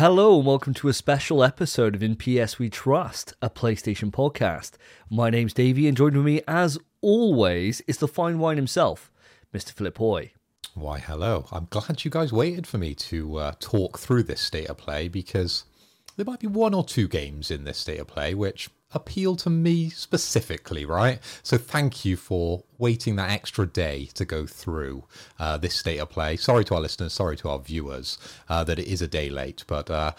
[0.00, 4.76] Hello, and welcome to a special episode of In PS We Trust, a PlayStation podcast.
[5.10, 9.12] My name's Davey, and joined with me, as always, is the fine wine himself,
[9.52, 9.72] Mr.
[9.72, 10.32] Philip Hoy.
[10.72, 11.44] Why, hello.
[11.52, 15.08] I'm glad you guys waited for me to uh, talk through this state of play
[15.08, 15.64] because
[16.16, 19.50] there might be one or two games in this state of play which appeal to
[19.50, 21.20] me specifically, right?
[21.42, 25.04] So thank you for waiting that extra day to go through
[25.38, 26.36] uh, this state of play.
[26.36, 29.64] Sorry to our listeners, sorry to our viewers uh, that it is a day late,
[29.66, 30.12] but uh,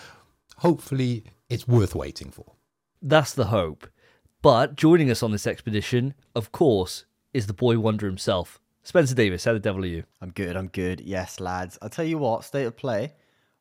[0.58, 2.54] hopefully it's worth waiting for.
[3.02, 3.88] That's the hope.
[4.42, 9.46] But joining us on this expedition, of course, is the boy wonder himself, Spencer Davis.
[9.46, 10.04] How the devil are you?
[10.22, 10.56] I'm good.
[10.56, 11.02] I'm good.
[11.02, 11.78] Yes, lads.
[11.82, 13.14] I'll tell you what, state of play.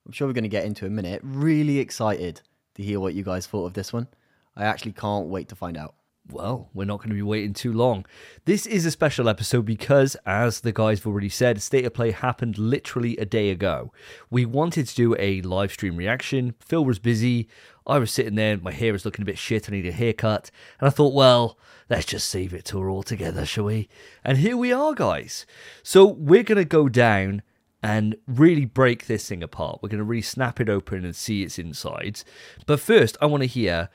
[0.06, 1.20] I'm sure we're going to get into a minute.
[1.22, 2.40] Really excited
[2.74, 4.08] to hear what you guys thought of this one.
[4.56, 5.94] I actually can't wait to find out.
[6.28, 8.06] Well, we're not going to be waiting too long.
[8.44, 12.12] This is a special episode because, as the guys have already said, State of Play
[12.12, 13.92] happened literally a day ago.
[14.30, 16.54] We wanted to do a live stream reaction.
[16.60, 17.48] Phil was busy.
[17.86, 19.68] I was sitting there, my hair was looking a bit shit.
[19.68, 20.50] I need a haircut.
[20.78, 23.88] And I thought, well, let's just save it till we're all together, shall we?
[24.22, 25.46] And here we are, guys.
[25.82, 27.42] So we're going to go down
[27.82, 29.80] and really break this thing apart.
[29.82, 32.24] We're going to really snap it open and see its insides.
[32.66, 33.88] But first, I want to hear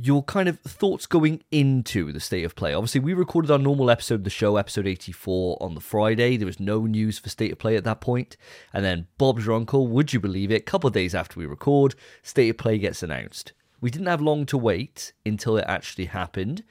[0.00, 2.72] your kind of thoughts going into the state of play.
[2.72, 6.36] Obviously, we recorded our normal episode of the show, episode 84, on the Friday.
[6.36, 8.36] There was no news for state of play at that point.
[8.72, 10.62] And then Bob's your uncle, would you believe it?
[10.62, 13.52] A couple of days after we record, state of play gets announced.
[13.80, 16.62] We didn't have long to wait until it actually happened.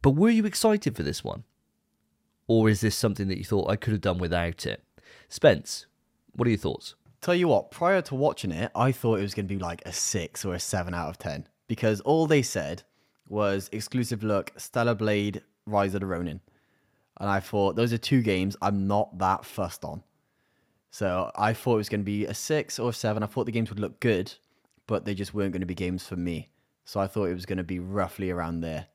[0.00, 1.42] But were you excited for this one?
[2.46, 4.84] Or is this something that you thought I could have done without it?
[5.28, 5.86] Spence,
[6.34, 6.94] what are your thoughts?
[7.20, 9.82] Tell you what, prior to watching it, I thought it was going to be like
[9.84, 12.82] a six or a seven out of 10 because all they said
[13.28, 16.40] was exclusive look Stellar Blade, Rise of the Ronin.
[17.18, 20.02] And I thought those are two games I'm not that fussed on.
[20.90, 23.22] So I thought it was going to be a six or a seven.
[23.22, 24.32] I thought the games would look good,
[24.86, 26.50] but they just weren't going to be games for me.
[26.84, 28.86] So I thought it was going to be roughly around there.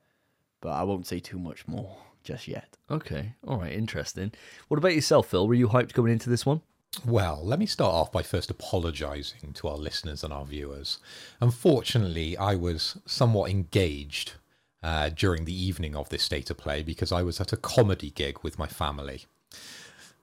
[0.60, 2.76] But I won't say too much more just yet.
[2.90, 4.32] Okay, all right, interesting.
[4.68, 5.46] What about yourself, Phil?
[5.46, 6.62] Were you hyped going into this one?
[7.06, 10.98] Well, let me start off by first apologising to our listeners and our viewers.
[11.40, 14.34] Unfortunately, I was somewhat engaged
[14.82, 18.10] uh, during the evening of this state of play because I was at a comedy
[18.10, 19.24] gig with my family.
[19.52, 19.58] It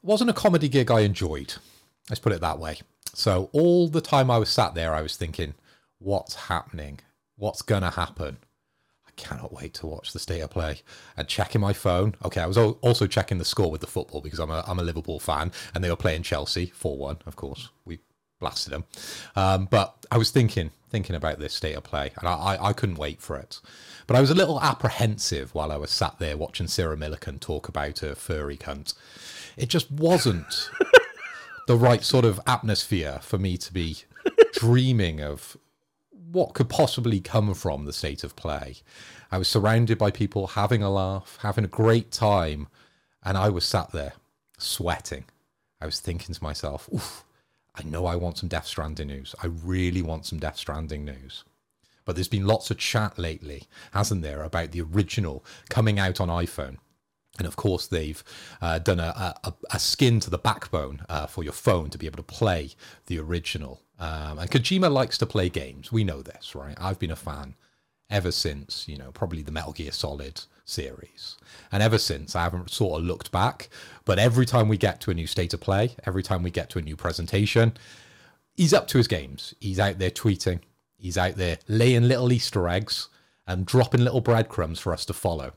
[0.04, 1.56] wasn't a comedy gig I enjoyed,
[2.10, 2.80] let's put it that way.
[3.14, 5.56] So, all the time I was sat there, I was thinking,
[5.98, 7.00] what's happening?
[7.36, 8.38] What's going to happen?
[9.20, 10.82] Cannot wait to watch the state of play
[11.18, 12.16] and checking my phone.
[12.24, 14.84] Okay, I was also checking the score with the football because I'm a I'm a
[14.84, 17.18] Liverpool fan and they were playing Chelsea four one.
[17.26, 18.00] Of course, we
[18.40, 18.86] blasted them.
[19.36, 22.74] Um, but I was thinking thinking about this state of play and I, I, I
[22.74, 23.60] couldn't wait for it.
[24.08, 27.68] But I was a little apprehensive while I was sat there watching Sarah Millican talk
[27.68, 28.96] about her furry cunt.
[29.56, 30.72] It just wasn't
[31.68, 33.98] the right sort of atmosphere for me to be
[34.54, 35.58] dreaming of
[36.32, 38.78] what could possibly come from the state of play.
[39.32, 42.68] I was surrounded by people having a laugh, having a great time,
[43.24, 44.14] and I was sat there
[44.58, 45.26] sweating.
[45.82, 47.24] I was thinking to myself, oof,
[47.76, 49.36] I know I want some Death Stranding news.
[49.42, 51.44] I really want some Death Stranding news.
[52.06, 53.64] But there's been lots of chat lately,
[53.94, 56.78] hasn't there, about the original coming out on iPhone.
[57.38, 58.22] And of course, they've
[58.62, 62.06] uh, done a, a, a, skin to the backbone uh, for your phone to be
[62.06, 62.72] able to play
[63.06, 63.82] the original.
[64.00, 65.92] Um, and Kojima likes to play games.
[65.92, 66.78] We know this, right?
[66.80, 67.56] I've been a fan
[68.10, 71.38] ever since, you know, probably the Metal Gear Solid series.
[71.72, 73.70] And ever since, I haven't sort of looked back.
[74.06, 76.70] But every time we get to a new state of play, every time we get
[76.72, 77.74] to a new presentation,
[78.56, 79.54] he's up to his games.
[79.60, 80.62] He's out there tweeting,
[80.98, 83.10] he's out there laying little Easter eggs
[83.46, 85.54] and dropping little breadcrumbs for us to follow.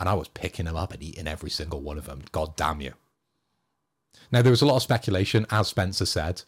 [0.00, 2.22] And I was picking them up and eating every single one of them.
[2.32, 2.94] God damn you.
[4.30, 6.42] Now, there was a lot of speculation, as Spencer said,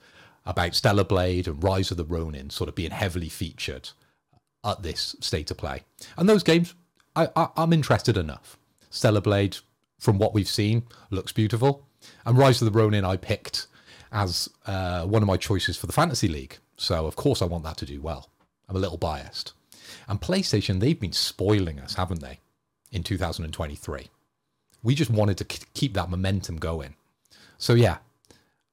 [0.47, 3.91] about Stellar Blade and Rise of the Ronin sort of being heavily featured
[4.65, 5.83] at this state of play.
[6.17, 6.75] And those games,
[7.17, 8.59] I, I, am interested enough.
[8.91, 9.59] Stellar Blade,
[9.99, 11.87] from what we've seen, looks beautiful.
[12.25, 13.67] And Rise of the Ronin, I picked
[14.13, 16.59] as uh, one of my choices for the Fantasy League.
[16.77, 18.31] So, of course, I want that to do well.
[18.69, 19.53] I'm a little biased.
[20.09, 22.41] And PlayStation, they've been spoiling us, haven't they,
[22.91, 24.09] in 2023?
[24.83, 26.95] We just wanted to keep that momentum going.
[27.59, 27.99] So, yeah,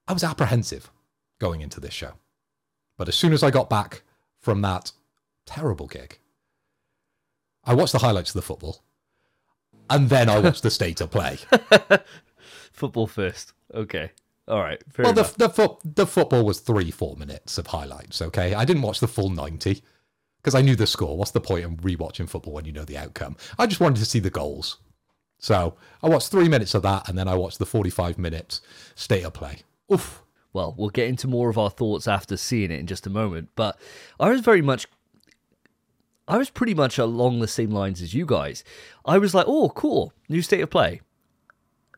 [0.07, 0.89] I was apprehensive
[1.39, 2.13] going into this show.
[2.97, 4.03] But as soon as I got back
[4.39, 4.91] from that
[5.45, 6.17] terrible gig,
[7.63, 8.83] I watched the highlights of the football,
[9.89, 11.37] and then I watched the state of play.
[12.71, 13.53] football first.
[13.73, 14.11] Okay.
[14.47, 14.81] All right.
[14.97, 18.21] well, the, the, fo- the football was three, four minutes of highlights.
[18.21, 18.53] Okay.
[18.53, 19.83] I didn't watch the full 90
[20.41, 21.17] because I knew the score.
[21.17, 23.35] What's the point in rewatching football when you know the outcome?
[23.59, 24.77] I just wanted to see the goals.
[25.39, 28.61] So I watched three minutes of that and then I watched the 45 minutes
[28.95, 29.59] state of play.
[29.93, 30.23] Oof.
[30.57, 33.49] Well, we'll get into more of our thoughts after seeing it in just a moment.
[33.55, 33.79] But
[34.19, 34.87] I was very much
[36.27, 38.63] I was pretty much along the same lines as you guys.
[39.05, 41.01] I was like, oh, cool, new state of play.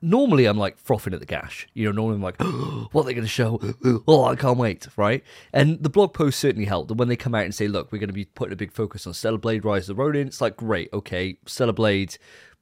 [0.02, 1.68] Normally, I'm like frothing at the gash.
[1.74, 3.60] You know, normally I'm like, oh, what are they going to show?
[4.08, 5.24] Oh, I can't wait, right?
[5.54, 6.92] And the blog post certainly helped.
[6.92, 8.74] And when they come out and say, look, we're going to be putting a big
[8.74, 12.18] focus on Stellar Blade Rise of the Ronin, it's like, great, okay, Stellar Blade,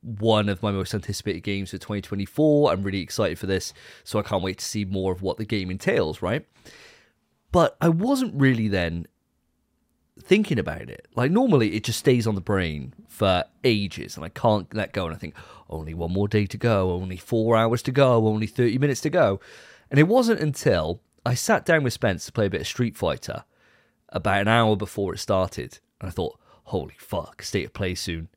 [0.07, 2.71] one of my most anticipated games for 2024.
[2.71, 3.73] I'm really excited for this.
[4.03, 6.45] So I can't wait to see more of what the game entails, right?
[7.51, 9.07] But I wasn't really then
[10.19, 11.07] thinking about it.
[11.15, 15.05] Like normally it just stays on the brain for ages and I can't let go
[15.05, 15.35] and I think
[15.69, 19.09] only one more day to go, only 4 hours to go, only 30 minutes to
[19.09, 19.39] go.
[19.91, 22.95] And it wasn't until I sat down with Spence to play a bit of Street
[22.95, 23.43] Fighter
[24.09, 28.29] about an hour before it started and I thought, "Holy fuck, state of play soon."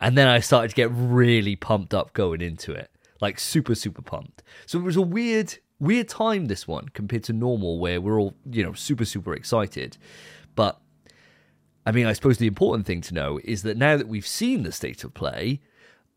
[0.00, 2.90] And then I started to get really pumped up going into it.
[3.20, 4.42] Like super super pumped.
[4.66, 8.34] So it was a weird weird time this one compared to normal where we're all,
[8.50, 9.98] you know, super super excited.
[10.54, 10.80] But
[11.84, 14.62] I mean, I suppose the important thing to know is that now that we've seen
[14.62, 15.60] the state of play,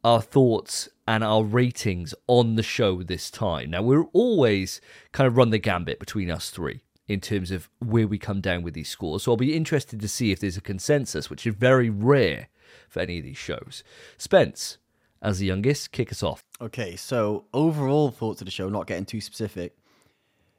[0.03, 3.71] our thoughts and our ratings on the show this time.
[3.71, 4.81] Now, we're always
[5.11, 8.63] kind of run the gambit between us three in terms of where we come down
[8.63, 9.23] with these scores.
[9.23, 12.47] So I'll be interested to see if there's a consensus, which is very rare
[12.93, 13.83] for any of these shows.
[14.17, 14.77] Spence,
[15.21, 16.43] as the youngest, kick us off.
[16.61, 19.75] Okay, so overall thoughts of the show, not getting too specific,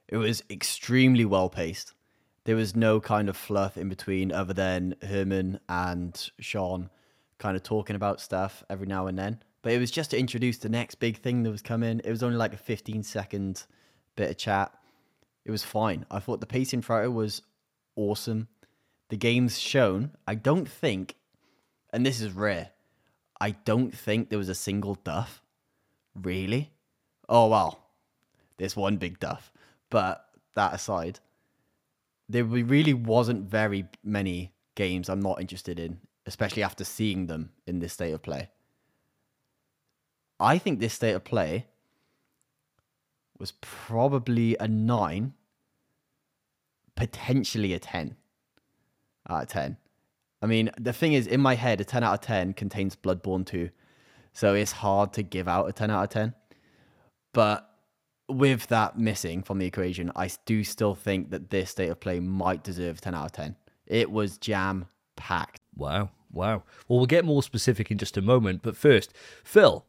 [0.07, 1.93] it was extremely well paced.
[2.43, 6.89] There was no kind of fluff in between other than Herman and Sean
[7.39, 9.41] kind of talking about stuff every now and then.
[9.61, 12.01] But it was just to introduce the next big thing that was coming.
[12.03, 13.63] It was only like a 15 second
[14.15, 14.71] bit of chat.
[15.43, 16.05] It was fine.
[16.11, 17.41] I thought the pacing throughout was
[17.95, 18.47] awesome.
[19.09, 21.15] The game's shown, I don't think,
[21.95, 22.71] and this is rare,
[23.39, 25.41] I don't think there was a single duff.
[26.13, 26.73] Really?
[27.29, 27.87] Oh, well,
[28.57, 29.49] there's one big duff.
[29.89, 31.21] But that aside,
[32.27, 37.79] there really wasn't very many games I'm not interested in, especially after seeing them in
[37.79, 38.49] this state of play.
[40.37, 41.67] I think this state of play
[43.39, 45.33] was probably a nine,
[46.97, 48.17] potentially a 10
[49.29, 49.77] out of 10.
[50.41, 53.45] I mean, the thing is, in my head, a 10 out of 10 contains Bloodborne
[53.45, 53.69] 2.
[54.33, 56.33] So it's hard to give out a 10 out of 10.
[57.33, 57.69] But
[58.27, 62.19] with that missing from the equation, I do still think that this state of play
[62.19, 63.55] might deserve 10 out of 10.
[63.87, 65.61] It was jam packed.
[65.75, 66.09] Wow.
[66.31, 66.63] Wow.
[66.87, 68.61] Well, we'll get more specific in just a moment.
[68.61, 69.85] But first, Phil,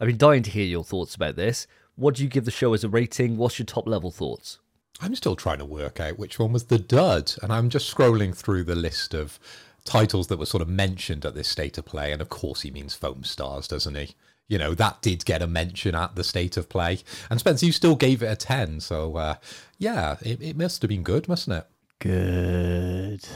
[0.00, 1.66] I've been dying to hear your thoughts about this.
[1.96, 3.36] What do you give the show as a rating?
[3.36, 4.58] What's your top level thoughts?
[5.00, 7.32] I'm still trying to work out which one was the dud.
[7.42, 9.38] And I'm just scrolling through the list of
[9.88, 12.12] titles that were sort of mentioned at this state of play.
[12.12, 14.14] And of course, he means Foam Stars, doesn't he?
[14.48, 17.00] you know, that did get a mention at the state of play.
[17.30, 18.80] And Spencer, you still gave it a 10.
[18.80, 19.34] So, uh,
[19.76, 21.66] yeah, it, it must have been good, mustn't it?
[21.98, 23.28] Good.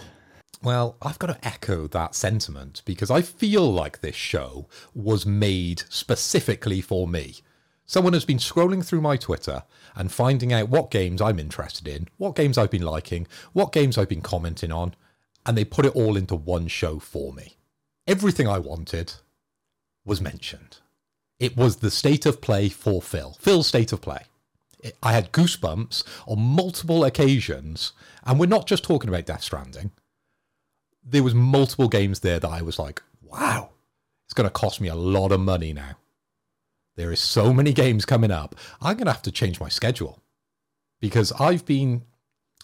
[0.63, 5.83] Well, I've got to echo that sentiment because I feel like this show was made
[5.89, 7.37] specifically for me.
[7.85, 9.65] Someone has been scrolling through my Twitter
[9.95, 13.99] and finding out what games I'm interested in, what games I've been liking, what games
[13.99, 14.95] I've been commenting on,
[15.45, 17.57] and they put it all into one show for me.
[18.07, 19.15] Everything I wanted
[20.05, 20.79] was mentioned.
[21.39, 23.37] It was the state of play for Phil.
[23.41, 24.25] Phil's state of play.
[25.03, 27.93] I had goosebumps on multiple occasions,
[28.25, 29.93] and we're not just talking about Death Stranding.
[31.05, 33.71] There was multiple games there that I was like, wow,
[34.25, 35.97] it's going to cost me a lot of money now.
[36.97, 38.55] There is so many games coming up.
[38.81, 40.21] I'm going to have to change my schedule
[41.01, 42.03] because I've been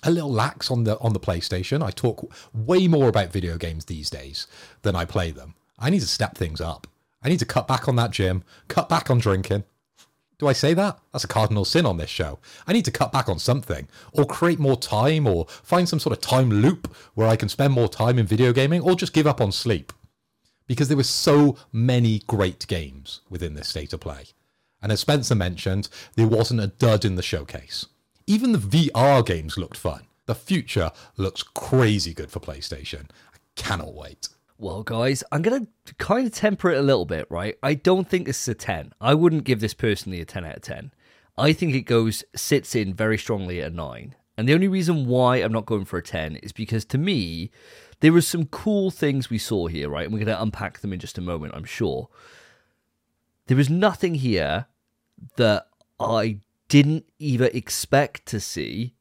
[0.03, 1.83] a little lax on the on the PlayStation.
[1.83, 4.47] I talk way more about video games these days
[4.83, 5.55] than I play them.
[5.79, 6.87] I need to step things up.
[7.23, 9.65] I need to cut back on that gym, cut back on drinking.
[10.39, 11.01] Do I say that?
[11.13, 12.39] That's a cardinal sin on this show.
[12.67, 16.17] I need to cut back on something, or create more time, or find some sort
[16.17, 19.27] of time loop where I can spend more time in video gaming, or just give
[19.27, 19.93] up on sleep.
[20.69, 24.27] Because there were so many great games within this state of play.
[24.81, 27.87] And as Spencer mentioned, there wasn't a dud in the showcase.
[28.29, 30.03] Even the VR games looked fun.
[30.27, 33.09] The future looks crazy good for PlayStation.
[33.33, 34.29] I cannot wait.
[34.59, 37.57] Well, guys, I'm going to kind of temper it a little bit, right?
[37.63, 38.93] I don't think this is a 10.
[39.01, 40.93] I wouldn't give this personally a 10 out of 10.
[41.39, 44.15] I think it goes, sits in very strongly at a 9.
[44.37, 47.51] And the only reason why I'm not going for a 10 is because to me,
[48.01, 50.05] there were some cool things we saw here, right?
[50.05, 52.11] And we're going to unpack them in just a moment, I'm sure.
[53.47, 54.67] There was nothing here
[55.37, 55.69] that
[55.99, 58.95] I didn't either expect to see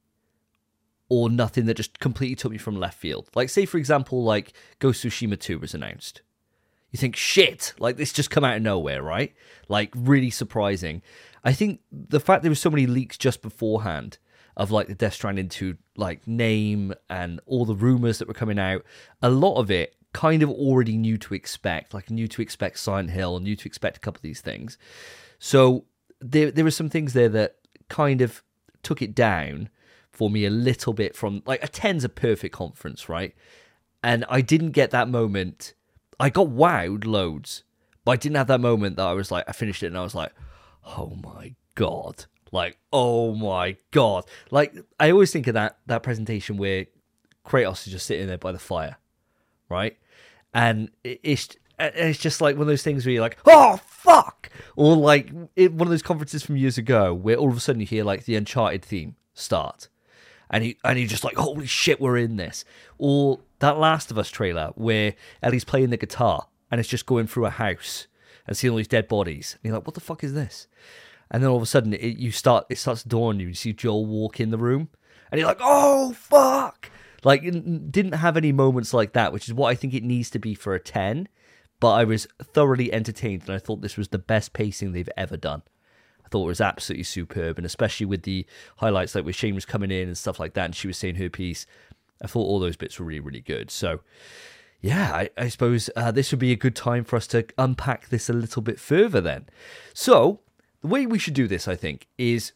[1.09, 3.29] or nothing that just completely took me from left field.
[3.35, 6.21] Like, say, for example, like Ghost Tsushima 2 was announced.
[6.91, 9.33] You think, shit, like this just come out of nowhere, right?
[9.67, 11.01] Like, really surprising.
[11.43, 14.17] I think the fact there were so many leaks just beforehand
[14.57, 18.59] of like the Death Stranding to like name and all the rumors that were coming
[18.59, 18.83] out,
[19.21, 23.11] a lot of it kind of already knew to expect, like knew to expect Silent
[23.11, 24.77] Hill, knew to expect a couple of these things.
[25.39, 25.85] So
[26.19, 27.55] there there were some things there that
[27.89, 28.43] kind of
[28.83, 29.69] took it down
[30.11, 33.35] for me a little bit from like a 10's a perfect conference, right?
[34.03, 35.73] And I didn't get that moment.
[36.19, 37.63] I got wowed loads,
[38.03, 40.01] but I didn't have that moment that I was like, I finished it and I
[40.01, 40.31] was like,
[40.85, 42.25] oh my God.
[42.51, 44.25] Like, oh my God.
[44.49, 46.87] Like, I always think of that, that presentation where
[47.45, 48.97] Kratos is just sitting there by the fire,
[49.69, 49.97] right?
[50.53, 54.49] And it's, it's just like one of those things where you're like, oh, fuck.
[54.75, 57.81] Or like it, one of those conferences from years ago where all of a sudden
[57.81, 59.89] you hear like the Uncharted theme start
[60.49, 62.63] and he and you're just like, holy shit, we're in this.
[62.97, 67.27] Or that Last of Us trailer where Ellie's playing the guitar and it's just going
[67.27, 68.07] through a house
[68.45, 69.55] and seeing all these dead bodies.
[69.55, 70.67] And you're like, what the fuck is this?
[71.29, 73.49] And then all of a sudden, it, you start it starts to dawn you.
[73.49, 74.89] You see Joel walk in the room,
[75.29, 76.89] and you're like, oh fuck!
[77.23, 80.39] Like, didn't have any moments like that, which is what I think it needs to
[80.39, 81.27] be for a ten.
[81.79, 85.37] But I was thoroughly entertained, and I thought this was the best pacing they've ever
[85.37, 85.61] done.
[86.25, 88.45] I thought it was absolutely superb, and especially with the
[88.77, 91.15] highlights like with Shane was coming in and stuff like that, and she was saying
[91.15, 91.65] her piece.
[92.21, 93.69] I thought all those bits were really, really good.
[93.69, 94.01] So,
[94.81, 98.09] yeah, I, I suppose uh, this would be a good time for us to unpack
[98.09, 99.45] this a little bit further then.
[99.93, 100.41] So,
[100.81, 102.53] the way we should do this, I think, is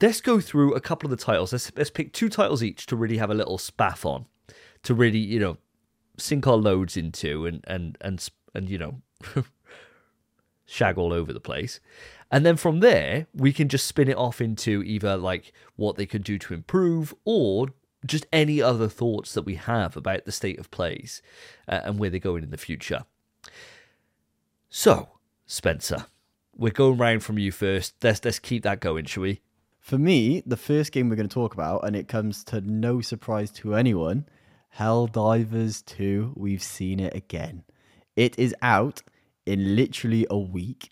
[0.00, 1.52] let's go through a couple of the titles.
[1.52, 4.26] Let's, let's pick two titles each to really have a little spaff on,
[4.82, 5.56] to really, you know,
[6.18, 9.02] sink our loads into and, and, and, and you know,
[10.66, 11.80] shag all over the place.
[12.30, 16.06] And then from there, we can just spin it off into either like what they
[16.06, 17.68] could do to improve or
[18.06, 21.22] just any other thoughts that we have about the state of plays
[21.68, 23.04] uh, and where they're going in the future.
[24.70, 25.10] So,
[25.46, 26.06] Spencer,
[26.56, 27.94] we're going round from you first.
[28.02, 29.40] Let's let's keep that going, shall we?
[29.78, 33.00] For me, the first game we're going to talk about, and it comes to no
[33.00, 34.26] surprise to anyone,
[34.78, 36.34] Helldivers 2.
[36.36, 37.64] We've seen it again.
[38.16, 39.02] It is out
[39.46, 40.90] in literally a week.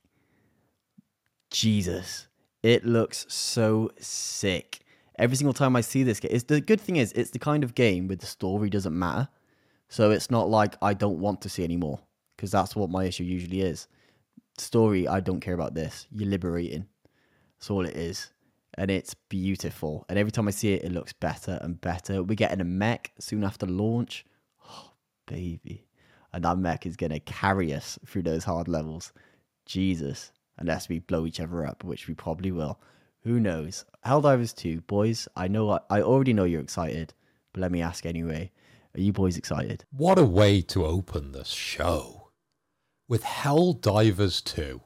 [1.51, 2.29] Jesus,
[2.63, 4.81] it looks so sick.
[5.19, 7.63] Every single time I see this game, it's the good thing is it's the kind
[7.63, 9.29] of game where the story doesn't matter.
[9.89, 12.01] So it's not like I don't want to see anymore
[12.37, 13.89] because that's what my issue usually is.
[14.57, 16.07] Story, I don't care about this.
[16.11, 16.87] You're liberating.
[17.59, 18.31] That's all it is.
[18.75, 20.07] And it's beautiful.
[20.09, 22.23] And every time I see it, it looks better and better.
[22.23, 24.25] We're getting a mech soon after launch.
[24.67, 24.93] Oh,
[25.27, 25.85] baby.
[26.33, 29.13] And that mech is going to carry us through those hard levels.
[29.67, 32.79] Jesus unless we blow each other up, which we probably will.
[33.25, 33.85] Who knows?
[34.07, 37.13] Helldivers 2, boys, I know I already know you're excited,
[37.53, 38.53] but let me ask anyway.
[38.95, 39.85] Are you boys excited?
[39.91, 42.29] What a way to open the show.
[43.09, 44.81] With Helldivers 2.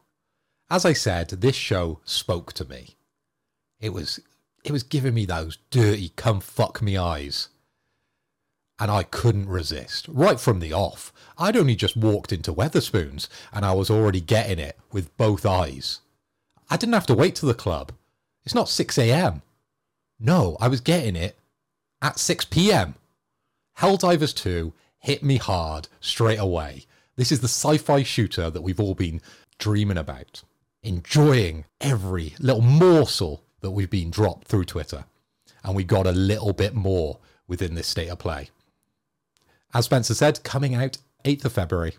[0.71, 2.97] As I said, this show spoke to me.
[3.81, 4.21] It was
[4.65, 7.51] it was giving me those dirty come fuck me eyes
[8.79, 10.09] and I couldn't resist.
[10.09, 14.59] Right from the off, I'd only just walked into Wetherspoons and I was already getting
[14.59, 16.01] it with both eyes.
[16.69, 17.93] I didn't have to wait to the club.
[18.45, 19.43] It's not 6 a.m.
[20.19, 21.39] No, I was getting it
[22.03, 22.95] at 6 p.m.
[23.79, 26.87] Helldivers 2 hit me hard straight away.
[27.17, 29.21] This is the sci fi shooter that we've all been
[29.59, 30.43] dreaming about,
[30.83, 35.05] enjoying every little morsel that we've been dropped through Twitter.
[35.63, 38.51] And we got a little bit more within this state of play.
[39.75, 41.97] As Spencer said, coming out 8th of February.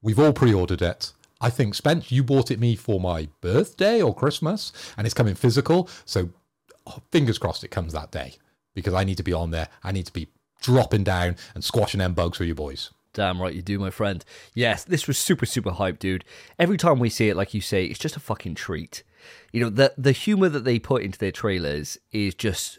[0.00, 1.12] We've all pre ordered it.
[1.40, 5.34] I think, Spence, you bought it me for my birthday or Christmas, and it's coming
[5.34, 5.88] physical.
[6.04, 6.30] So
[6.86, 8.34] oh, fingers crossed it comes that day
[8.74, 9.68] because I need to be on there.
[9.82, 10.28] I need to be
[10.62, 12.90] dropping down and squashing them bugs for you boys.
[13.12, 14.24] Damn right you do, my friend.
[14.54, 16.24] Yes, this was super, super hype, dude.
[16.58, 19.02] Every time we see it, like you say, it's just a fucking treat.
[19.52, 22.78] You know, the the humor that they put into their trailers is just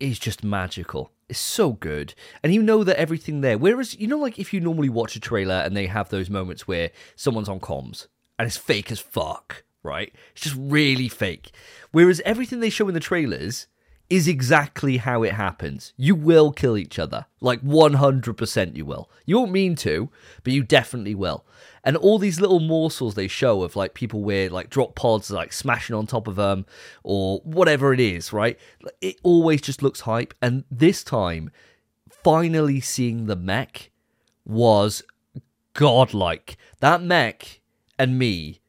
[0.00, 1.12] is just magical.
[1.30, 2.14] It's so good.
[2.42, 3.56] And you know that everything there.
[3.56, 6.66] Whereas, you know, like if you normally watch a trailer and they have those moments
[6.66, 10.12] where someone's on comms and it's fake as fuck, right?
[10.32, 11.52] It's just really fake.
[11.92, 13.68] Whereas everything they show in the trailers
[14.10, 15.92] is exactly how it happens.
[15.96, 17.26] You will kill each other.
[17.40, 19.08] Like 100% you will.
[19.24, 20.10] You won't mean to,
[20.42, 21.46] but you definitely will.
[21.84, 25.52] And all these little morsels they show of like people where like drop pods like
[25.52, 26.66] smashing on top of them
[27.04, 28.58] or whatever it is, right?
[29.00, 30.34] It always just looks hype.
[30.42, 31.50] And this time,
[32.10, 33.90] finally seeing the mech
[34.44, 35.04] was
[35.74, 36.56] godlike.
[36.80, 37.60] That mech
[37.98, 38.60] and me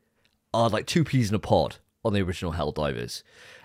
[0.53, 3.23] are like two peas in a pod on the original Helldivers.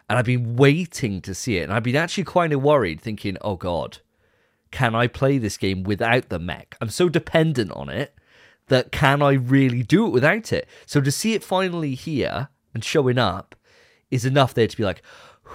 [0.08, 1.64] And I've been waiting to see it.
[1.64, 3.98] And I've been actually kind of worried, thinking, oh God,
[4.70, 6.76] can I play this game without the mech?
[6.80, 8.14] I'm so dependent on it
[8.68, 10.68] that can I really do it without it?
[10.86, 13.54] So to see it finally here and showing up
[14.10, 15.02] is enough there to be like,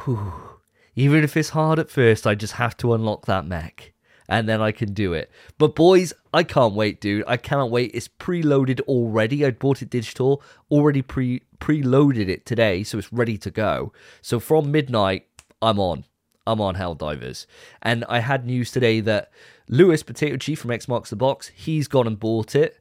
[0.04, 0.52] whew,
[0.96, 3.94] Even if it's hard at first, I just have to unlock that mech.
[4.28, 5.30] And then I can do it.
[5.58, 7.26] But boys, I can't wait, dude.
[7.28, 7.92] I cannot wait.
[7.94, 9.46] It's preloaded already.
[9.46, 13.94] I bought it digital, already pre preloaded it today, so it's ready to go.
[14.22, 15.28] So from midnight,
[15.62, 16.04] I'm on.
[16.46, 17.46] I'm on Helldivers.
[17.82, 19.32] And I had news today that
[19.70, 22.80] Lewis, Potato Chief from X Marks the Box, he's gone and bought it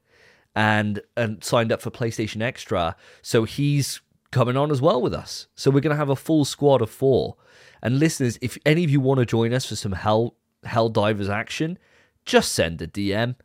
[0.56, 2.96] and and signed up for PlayStation Extra.
[3.22, 4.00] So he's
[4.32, 5.46] coming on as well with us.
[5.54, 7.37] So we're gonna have a full squad of four.
[7.82, 10.34] And listeners, if any of you want to join us for some Hell
[10.64, 11.78] Helldivers action,
[12.25, 13.37] just send a DM,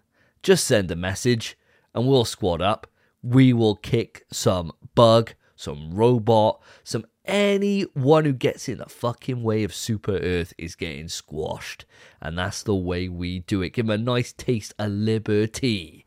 [0.44, 1.58] just send a message,
[1.94, 2.88] and we'll squad up.
[3.26, 9.64] We will kick some bug, some robot, some anyone who gets in the fucking way
[9.64, 11.86] of Super Earth is getting squashed.
[12.22, 13.72] And that's the way we do it.
[13.72, 16.06] Give them a nice taste of liberty.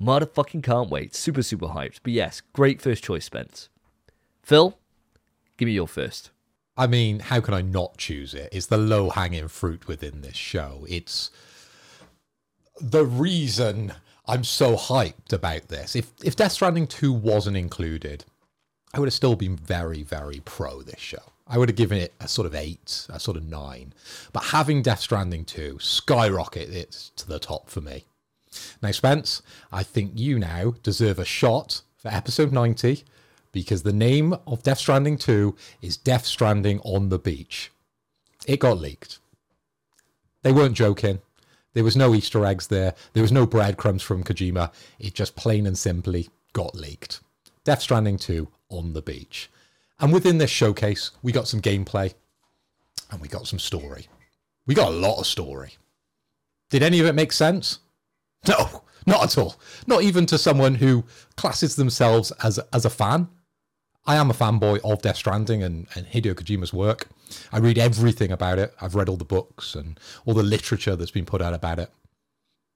[0.00, 1.14] Motherfucking can't wait.
[1.14, 1.98] Super, super hyped.
[2.04, 3.68] But yes, great first choice, Spence.
[4.42, 4.78] Phil,
[5.56, 6.30] give me your first.
[6.76, 8.48] I mean, how can I not choose it?
[8.52, 10.86] It's the low hanging fruit within this show.
[10.88, 11.30] It's
[12.80, 13.94] the reason
[14.26, 15.94] I'm so hyped about this.
[15.94, 18.24] If if Death Stranding 2 wasn't included,
[18.92, 21.32] I would have still been very, very pro this show.
[21.46, 23.92] I would have given it a sort of eight, a sort of nine.
[24.32, 28.06] But having Death Stranding 2 skyrocket it to the top for me.
[28.82, 33.04] Now, Spence, I think you now deserve a shot for episode 90
[33.52, 37.70] because the name of Death Stranding 2 is Death Stranding on the Beach.
[38.46, 39.18] It got leaked.
[40.42, 41.20] They weren't joking.
[41.74, 42.94] There was no Easter eggs there.
[43.12, 44.72] There was no breadcrumbs from Kojima.
[44.98, 47.20] It just plain and simply got leaked.
[47.64, 49.50] Death Stranding 2 on the beach.
[50.00, 52.14] And within this showcase, we got some gameplay
[53.10, 54.06] and we got some story.
[54.66, 55.74] We got a lot of story.
[56.70, 57.80] Did any of it make sense?
[58.48, 59.56] No, not at all.
[59.86, 61.04] Not even to someone who
[61.36, 63.28] classes themselves as, as a fan.
[64.06, 67.08] I am a fanboy of Death Stranding and, and Hideo Kojima's work.
[67.52, 68.74] I read everything about it.
[68.80, 71.90] I've read all the books and all the literature that's been put out about it.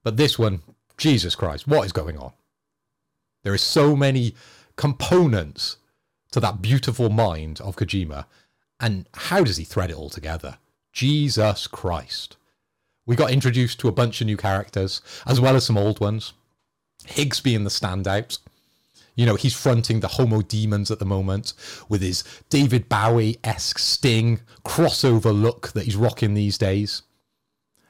[0.04, 0.62] But this one,
[0.96, 2.32] Jesus Christ, what is going on?
[3.44, 4.34] There is so many
[4.76, 5.76] components
[6.32, 8.26] to that beautiful mind of Kojima.
[8.80, 10.58] And how does he thread it all together?
[10.92, 12.36] Jesus Christ.
[13.06, 16.34] We got introduced to a bunch of new characters, as well as some old ones.
[17.06, 18.38] Higgs being the standout.
[19.18, 21.52] You know, he's fronting the Homo Demens at the moment
[21.88, 27.02] with his David Bowie esque sting crossover look that he's rocking these days.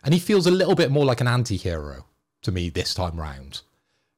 [0.02, 2.06] And he feels a little bit more like an anti hero
[2.40, 3.60] to me this time round.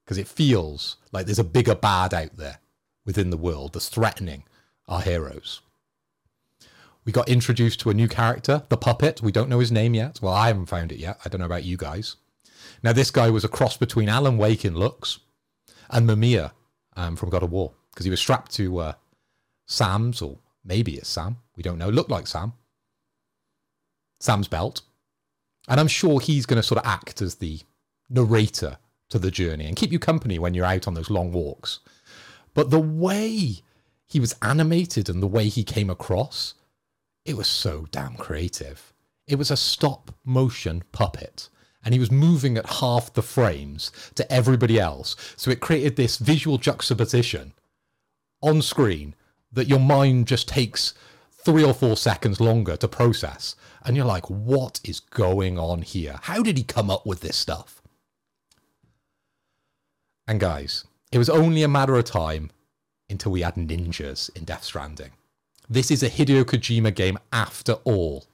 [0.04, 2.60] Because it feels like there's a bigger bad out there
[3.04, 4.44] within the world that's threatening
[4.86, 5.62] our heroes.
[7.04, 9.20] We got introduced to a new character, the puppet.
[9.20, 10.20] We don't know his name yet.
[10.22, 11.18] Well, I haven't found it yet.
[11.24, 12.14] I don't know about you guys.
[12.84, 15.18] Now, this guy was a cross between Alan Wake in looks
[15.90, 16.52] and Mimir
[16.96, 18.92] um, from God of War because he was strapped to uh,
[19.66, 21.37] Sam's, or maybe it's Sam.
[21.57, 21.88] We don't know.
[21.88, 22.53] Looked like Sam.
[24.20, 24.83] Sam's belt.
[25.68, 27.61] And I'm sure he's going to sort of act as the
[28.09, 28.79] narrator
[29.11, 31.81] to the journey and keep you company when you're out on those long walks.
[32.55, 33.61] But the way
[34.07, 36.55] he was animated and the way he came across,
[37.24, 38.92] it was so damn creative.
[39.26, 41.48] It was a stop motion puppet.
[41.82, 45.16] And he was moving at half the frames to everybody else.
[45.36, 47.54] So it created this visual juxtaposition
[48.42, 49.14] on screen
[49.52, 50.94] that your mind just takes
[51.44, 53.56] three or four seconds longer to process.
[53.82, 56.18] And you're like, what is going on here?
[56.22, 57.80] How did he come up with this stuff?
[60.28, 62.50] And guys, it was only a matter of time
[63.08, 65.10] until we had ninjas in Death Stranding.
[65.68, 68.26] This is a Hideo Kojima game after all.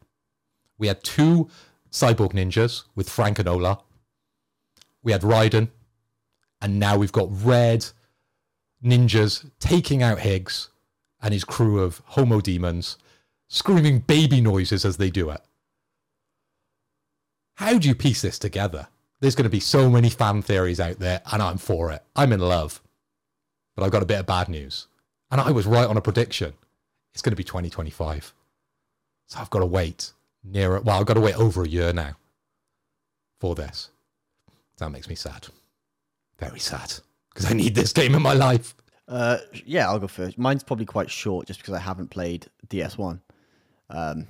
[0.79, 1.49] We had two
[1.91, 3.79] cyborg ninjas with Frank and Olga.
[5.03, 5.71] We had Raiden.
[6.61, 7.87] And now we've got red
[8.83, 10.71] ninjas taking out Higgs
[11.21, 12.97] and his crew of homo demens,
[13.49, 15.41] screaming baby noises as they do it.
[17.57, 18.89] How do you piece this together?
[19.21, 22.03] There's going to be so many fan theories out there, and I'm for it.
[22.15, 22.83] I'm in love.
[23.75, 24.89] But I've got a bit of bad news.
[25.31, 26.53] And I was right on a prediction.
[27.13, 28.35] It's going to be 2025.
[29.29, 30.13] So I've got to wait
[30.47, 32.17] near Well, I've got to wait over a year now
[33.41, 33.91] for this.
[34.79, 35.49] That makes me sad.
[36.39, 36.93] Very sad.
[37.33, 38.75] Because I need this game in my life.
[39.09, 40.39] Uh, yeah, I'll go first.
[40.39, 43.21] Mine's probably quite short just because I haven't played DS1.
[43.89, 44.27] Um,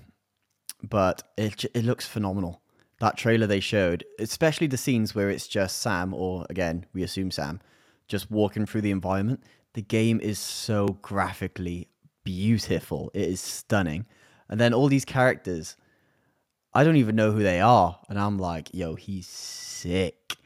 [0.83, 2.61] but it it looks phenomenal.
[3.01, 7.31] That trailer they showed, especially the scenes where it's just Sam, or again, we assume
[7.31, 7.61] Sam,
[8.09, 9.43] just walking through the environment.
[9.75, 11.89] The game is so graphically
[12.25, 13.11] beautiful.
[13.15, 14.07] It is stunning.
[14.49, 15.77] And then all these characters,
[16.77, 17.99] I don't even know who they are.
[18.11, 20.37] And I'm like, yo, he's sick.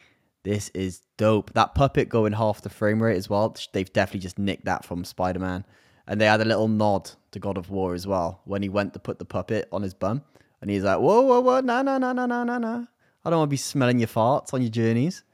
[0.45, 1.53] This is dope.
[1.55, 3.57] That puppet going half the frame rate as well.
[3.73, 5.65] They've definitely just nicked that from Spider Man.
[6.07, 8.93] And they had a little nod to God of War as well when he went
[8.93, 10.23] to put the puppet on his bum.
[10.61, 12.87] And he's like, whoa, whoa, whoa, no, no, no, no, no, no, no.
[13.25, 15.25] I don't want to be smelling your farts on your journeys.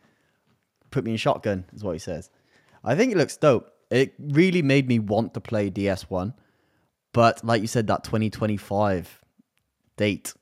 [0.91, 2.31] Put me in shotgun, is what he says.
[2.83, 3.71] I think it looks dope.
[3.91, 6.33] It really made me want to play DS1.
[7.13, 9.21] But like you said, that 2025
[9.99, 10.33] date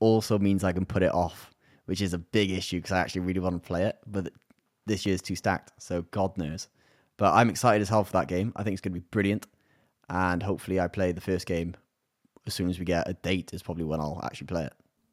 [0.00, 1.50] also means I can put it off,
[1.84, 3.98] which is a big issue because I actually really want to play it.
[4.06, 4.32] But
[4.86, 6.68] this year's too stacked, so God knows.
[7.16, 8.52] But I'm excited as hell for that game.
[8.56, 9.46] I think it's going to be brilliant.
[10.08, 11.76] And hopefully, I play the first game
[12.46, 14.72] as soon as we get a date, is probably when I'll actually play it.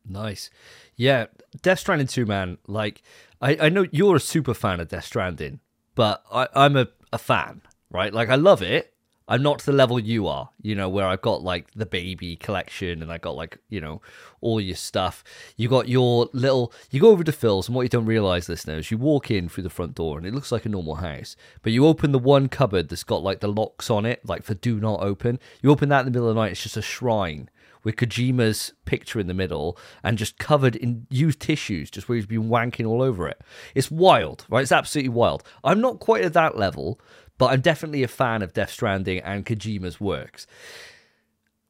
[0.10, 0.50] Nice.
[0.95, 1.26] Yeah,
[1.62, 2.58] Death Stranding 2, man.
[2.67, 3.04] Like,
[3.41, 5.60] I, I know you're a super fan of Death Stranding,
[5.95, 8.13] but I, I'm a, a fan, right?
[8.13, 8.93] Like, I love it.
[9.28, 12.38] I'm not to the level you are, you know, where I've got like the baby
[12.38, 14.02] collection and I got like, you know,
[14.40, 15.24] all your stuff.
[15.58, 18.90] You got your little, you go over to Phil's, and what you don't realize, listeners,
[18.90, 21.74] you walk in through the front door and it looks like a normal house, but
[21.74, 24.80] you open the one cupboard that's got like the locks on it, like for do
[24.80, 25.40] not open.
[25.62, 27.50] You open that in the middle of the night, it's just a shrine
[27.84, 32.26] with Kojima's picture in the middle and just covered in used tissues, just where he's
[32.26, 33.42] been wanking all over it.
[33.76, 34.62] It's wild, right?
[34.62, 35.44] It's absolutely wild.
[35.63, 37.00] I'm not quite at that level,
[37.38, 40.47] but I'm definitely a fan of Death Stranding and Kojima's works.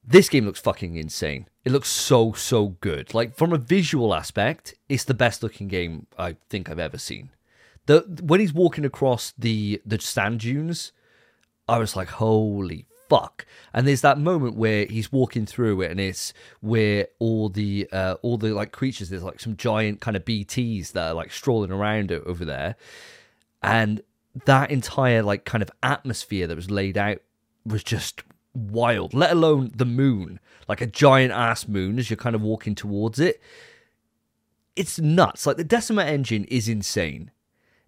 [0.03, 1.47] This game looks fucking insane.
[1.65, 3.13] It looks so, so good.
[3.13, 7.31] Like, from a visual aspect, it's the best looking game I think I've ever seen.
[7.87, 10.93] The When he's walking across the, the sand dunes,
[11.67, 15.99] I was like, holy fuck and there's that moment where he's walking through it and
[15.99, 20.25] it's where all the uh all the like creatures there's like some giant kind of
[20.25, 22.75] bts that are like strolling around over there
[23.61, 24.01] and
[24.45, 27.19] that entire like kind of atmosphere that was laid out
[27.65, 28.23] was just
[28.53, 32.73] wild let alone the moon like a giant ass moon as you're kind of walking
[32.73, 33.41] towards it
[34.75, 37.31] it's nuts like the decima engine is insane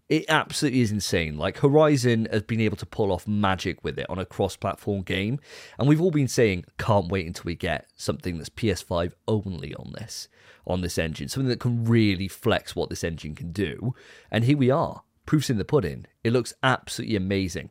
[0.09, 1.37] it absolutely is insane.
[1.37, 5.39] Like Horizon has been able to pull off magic with it on a cross-platform game,
[5.77, 9.93] and we've all been saying can't wait until we get something that's PS5 only on
[9.93, 10.27] this
[10.65, 13.93] on this engine, something that can really flex what this engine can do.
[14.29, 16.07] And here we are, proofs in the pudding.
[16.23, 17.69] It looks absolutely amazing.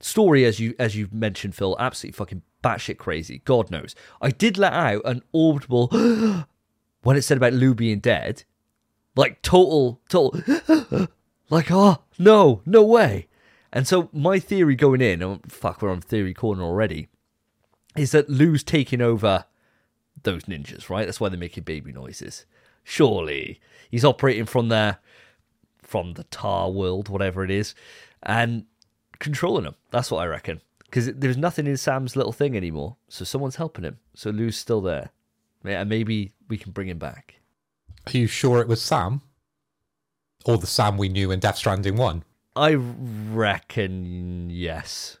[0.00, 3.42] Story, as you as you mentioned, Phil, absolutely fucking batshit crazy.
[3.44, 3.94] God knows.
[4.20, 5.86] I did let out an audible
[7.02, 8.42] when it said about Lou being dead,
[9.14, 11.08] like total total.
[11.52, 13.26] Like, oh, no, no way.
[13.72, 17.08] And so my theory going in, oh, fuck, we're on theory corner already,
[17.96, 19.46] is that Lou's taking over
[20.22, 21.06] those ninjas, right?
[21.06, 22.46] That's why they're making baby noises.
[22.84, 25.00] Surely he's operating from there,
[25.90, 27.74] from the tar world, whatever it is,
[28.22, 28.64] and
[29.18, 29.74] controlling them.
[29.90, 30.60] That's what I reckon.
[30.84, 33.98] Because there's nothing in Sam's little thing anymore, so someone's helping him.
[34.14, 35.10] So Lou's still there,
[35.64, 37.40] and maybe we can bring him back.
[38.06, 39.22] Are you sure it was Sam?
[40.44, 42.22] Or the Sam we knew in Death Stranding 1?
[42.54, 45.18] I reckon yes.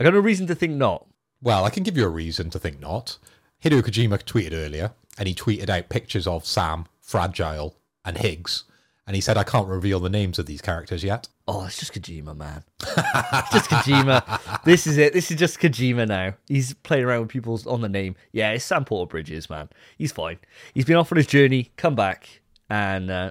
[0.00, 1.06] I got no reason to think not.
[1.40, 3.18] Well, I can give you a reason to think not.
[3.62, 8.64] Hideo Kojima tweeted earlier, and he tweeted out pictures of Sam, Fragile, and Higgs.
[9.08, 11.28] And he said, I can't reveal the names of these characters yet.
[11.48, 12.62] Oh, it's just Kojima, man.
[12.82, 14.60] it's just Kojima.
[14.64, 15.14] This is it.
[15.14, 16.34] This is just Kojima now.
[16.46, 18.16] He's playing around with people on the name.
[18.32, 19.70] Yeah, it's Sam Porter Bridges, man.
[19.96, 20.38] He's fine.
[20.74, 23.30] He's been off on his journey, come back, and uh,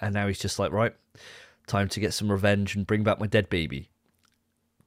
[0.00, 0.92] and now he's just like, right,
[1.68, 3.90] time to get some revenge and bring back my dead baby.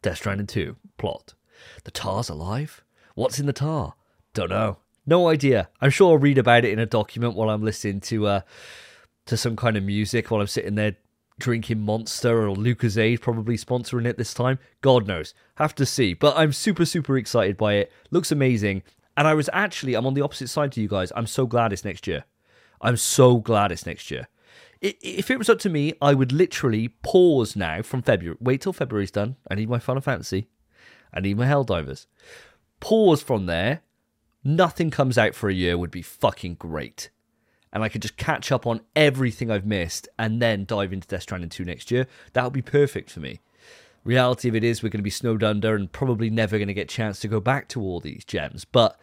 [0.02, 1.34] Death Stranding 2 plot.
[1.86, 2.84] The tar's alive?
[3.14, 3.94] What's in the tar?
[4.34, 4.80] Don't know.
[5.06, 5.70] No idea.
[5.80, 8.42] I'm sure I'll read about it in a document while I'm listening to uh
[9.26, 10.96] to some kind of music while I'm sitting there
[11.40, 14.60] drinking Monster or Lucozade, probably sponsoring it this time.
[14.82, 15.34] God knows.
[15.56, 16.14] Have to see.
[16.14, 17.92] But I'm super, super excited by it.
[18.12, 18.84] Looks amazing.
[19.18, 21.12] And I was actually, I'm on the opposite side to you guys.
[21.16, 22.26] I'm so glad it's next year.
[22.82, 24.28] I'm so glad it's next year
[24.82, 28.38] if it was up to me, I would literally pause now from February.
[28.40, 29.36] Wait till February's done.
[29.50, 30.48] I need my Final Fantasy.
[31.14, 32.08] I need my Helldivers.
[32.80, 33.82] Pause from there.
[34.44, 37.10] Nothing comes out for a year would be fucking great.
[37.76, 41.24] And I could just catch up on everything I've missed and then dive into Death
[41.24, 42.08] Stranding 2 next year.
[42.32, 43.42] That would be perfect for me.
[44.06, 46.74] Reality of it is, we're going to be snowed under and probably never going to
[46.74, 48.64] get a chance to go back to all these gems.
[48.64, 48.98] But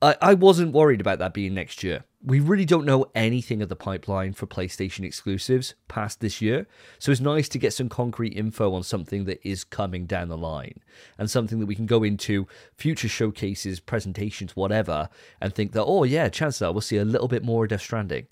[0.00, 2.04] I, I wasn't worried about that being next year.
[2.22, 7.10] We really don't know anything of the pipeline for PlayStation exclusives past this year, so
[7.10, 10.80] it's nice to get some concrete info on something that is coming down the line
[11.16, 15.08] and something that we can go into future showcases, presentations, whatever,
[15.40, 17.82] and think that, oh, yeah, chances are we'll see a little bit more of Death
[17.82, 18.26] Stranding.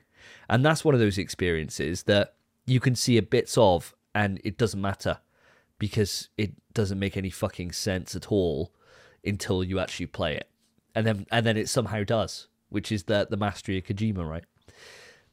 [0.49, 2.35] And that's one of those experiences that
[2.67, 5.19] you can see a bits of and it doesn't matter
[5.79, 8.73] because it doesn't make any fucking sense at all
[9.25, 10.49] until you actually play it
[10.97, 14.45] and then and then it somehow does, which is the the mastery of Kojima, right?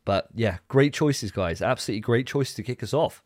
[0.05, 1.61] But yeah, great choices, guys.
[1.61, 3.23] Absolutely great choices to kick us off.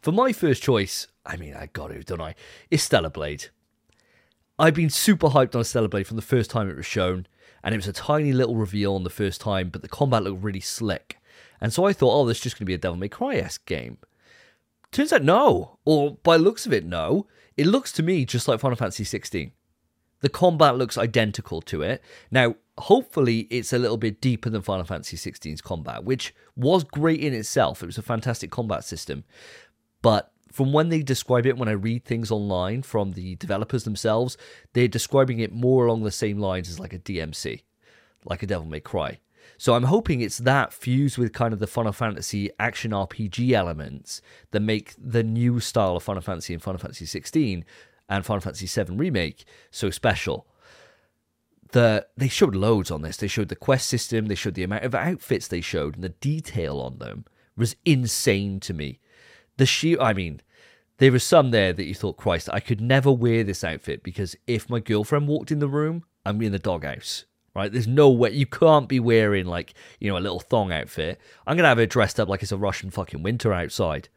[0.00, 2.34] For my first choice, I mean, I got to, don't I?
[2.70, 3.48] It's Stellar Blade.
[4.58, 7.26] I've been super hyped on Stellar Blade from the first time it was shown,
[7.62, 10.42] and it was a tiny little reveal on the first time, but the combat looked
[10.42, 11.18] really slick.
[11.60, 13.36] And so I thought, oh, this is just going to be a Devil May Cry
[13.36, 13.98] esque game.
[14.92, 15.78] Turns out, no.
[15.84, 17.26] Or by looks of it, no.
[17.58, 19.52] It looks to me just like Final Fantasy 16.
[20.20, 22.02] The combat looks identical to it.
[22.30, 27.20] Now, hopefully, it's a little bit deeper than Final Fantasy 16's combat, which was great
[27.20, 27.82] in itself.
[27.82, 29.24] It was a fantastic combat system.
[30.02, 34.38] But from when they describe it, when I read things online from the developers themselves,
[34.72, 37.62] they're describing it more along the same lines as like a DMC,
[38.24, 39.18] like a Devil May Cry.
[39.58, 44.20] So I'm hoping it's that fused with kind of the Final Fantasy action RPG elements
[44.50, 47.64] that make the new style of Final Fantasy and Final Fantasy 16
[48.08, 50.46] and Final Fantasy VII remake so special.
[51.72, 53.16] The they showed loads on this.
[53.16, 56.10] They showed the quest system, they showed the amount of outfits they showed, and the
[56.10, 57.24] detail on them
[57.56, 59.00] was insane to me.
[59.56, 60.42] The sheer I mean,
[60.98, 64.36] there were some there that you thought, Christ, I could never wear this outfit because
[64.46, 67.24] if my girlfriend walked in the room, I'm in the doghouse
[67.56, 67.72] right?
[67.72, 71.18] There's no way you can't be wearing like you know a little thong outfit.
[71.46, 74.08] I'm gonna have her dressed up like it's a Russian fucking winter outside.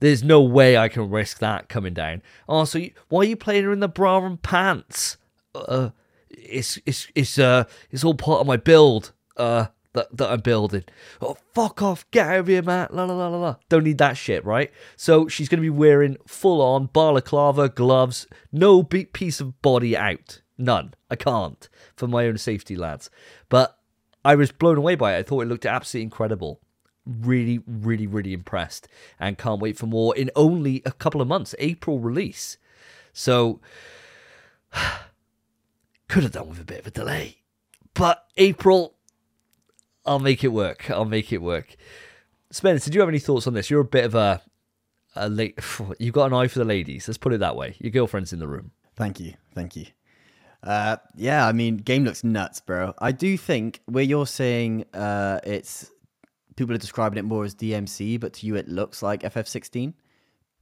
[0.00, 2.22] There's no way I can risk that coming down.
[2.48, 5.16] Oh, so you, why are you playing her in the bra and pants?
[5.54, 5.90] Uh,
[6.30, 9.12] it's it's it's uh it's all part of my build.
[9.36, 10.84] Uh, that, that I'm building.
[11.20, 12.08] Oh, fuck off.
[12.10, 12.88] Get out of here, man.
[12.90, 13.56] La, la, la, la, la.
[13.68, 14.70] Don't need that shit, right?
[14.94, 20.42] So she's to be wearing full on balaclava, gloves, no big piece of body out.
[20.58, 20.94] None.
[21.10, 23.10] I can't for my own safety, lads.
[23.48, 23.78] But
[24.24, 25.18] I was blown away by it.
[25.18, 26.60] I thought it looked absolutely incredible.
[27.06, 28.88] Really, really, really impressed
[29.18, 31.54] and can't wait for more in only a couple of months.
[31.58, 32.58] April release.
[33.12, 33.60] So,
[36.08, 37.38] could have done with a bit of a delay.
[37.94, 38.94] But April,
[40.04, 40.90] I'll make it work.
[40.90, 41.76] I'll make it work.
[42.50, 43.70] Spencer, did you have any thoughts on this?
[43.70, 44.42] You're a bit of a,
[45.14, 45.58] a late.
[45.98, 47.08] You've got an eye for the ladies.
[47.08, 47.76] Let's put it that way.
[47.78, 48.72] Your girlfriend's in the room.
[48.96, 49.34] Thank you.
[49.54, 49.86] Thank you.
[50.62, 52.94] Uh, yeah, I mean, game looks nuts, bro.
[52.98, 55.90] I do think where you're saying uh, it's
[56.56, 59.94] people are describing it more as DMC, but to you it looks like FF16.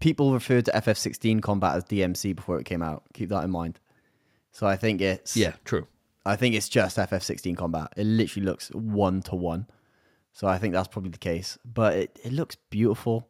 [0.01, 3.05] People referred to FF16 combat as DMC before it came out.
[3.15, 3.81] Keep that in mind.
[4.51, 5.87] So I think it's yeah, true.
[6.27, 7.89] I think it's just FF16 combat.
[7.97, 9.67] It literally looks one to one.
[10.33, 11.59] So I think that's probably the case.
[11.65, 13.29] But it, it looks beautiful.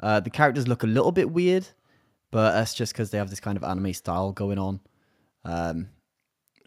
[0.00, 1.66] Uh, the characters look a little bit weird,
[2.30, 4.80] but that's just because they have this kind of anime style going on.
[5.44, 5.88] Um,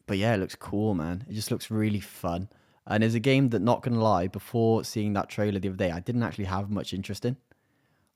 [0.07, 1.25] but yeah, it looks cool, man.
[1.29, 2.49] It just looks really fun.
[2.87, 5.91] And it's a game that, not gonna lie, before seeing that trailer the other day,
[5.91, 7.37] I didn't actually have much interest in,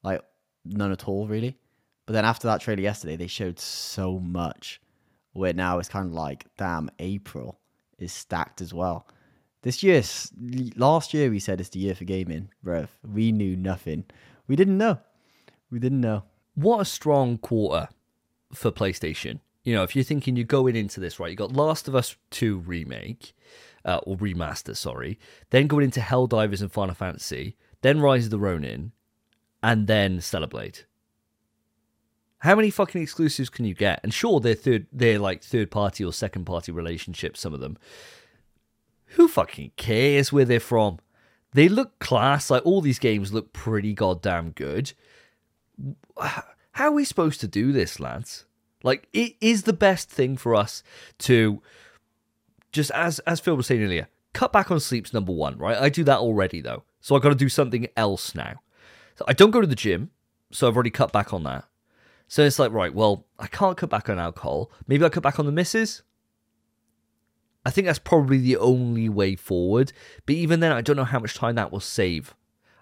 [0.04, 0.22] like
[0.64, 1.58] none at all, really.
[2.06, 4.82] But then after that trailer yesterday, they showed so much.
[5.34, 7.60] Where now it's kind of like, damn, April
[8.00, 9.06] is stacked as well.
[9.64, 10.02] This year,
[10.78, 12.88] last year we said it's the year for gaming, bruv.
[13.04, 14.06] We knew nothing.
[14.48, 15.00] We didn't know.
[15.70, 16.24] We didn't know.
[16.54, 17.90] What a strong quarter
[18.54, 21.88] for PlayStation you know, if you're thinking you're going into this, right, you got Last
[21.88, 23.34] of Us 2 remake,
[23.86, 25.20] uh, or remaster, sorry,
[25.52, 28.92] then going into Helldivers and Final Fantasy, then Rise of the Ronin,
[29.62, 30.80] and then Stellar Blade.
[32.40, 34.00] How many fucking exclusives can you get?
[34.04, 37.40] And sure, they're third, they're like third party or second party relationships.
[37.40, 37.78] Some of them.
[39.10, 41.00] Who fucking cares where they're from?
[41.54, 42.52] They look class.
[42.52, 44.94] Like all these games look pretty goddamn good.
[46.20, 48.46] How are we supposed to do this, lads?
[48.84, 50.84] Like it is the best thing for us
[51.20, 51.64] to
[52.76, 55.78] just as as Phil was saying earlier, cut back on sleep's number one, right?
[55.78, 56.84] I do that already though.
[57.02, 58.62] So I gotta do something else now.
[59.16, 60.12] So I don't go to the gym,
[60.52, 61.66] so I've already cut back on that.
[62.28, 64.72] So it's like, right, well, I can't cut back on alcohol.
[64.88, 66.02] Maybe I cut back on the misses.
[67.66, 69.94] I think that's probably the only way forward.
[70.26, 72.36] But even then, I don't know how much time that will save.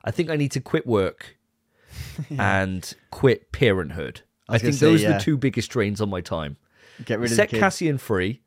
[0.03, 1.37] I think I need to quit work
[2.29, 2.63] yeah.
[2.63, 4.21] and quit parenthood.
[4.49, 5.09] I, I think say, those yeah.
[5.09, 6.57] are the two biggest drains on my time.
[7.05, 8.41] Get rid Set of Set Cassian free.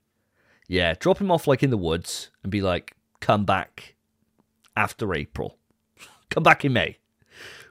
[0.68, 3.94] Yeah, drop him off like in the woods and be like, come back
[4.76, 5.58] after April.
[6.30, 6.98] come back in May.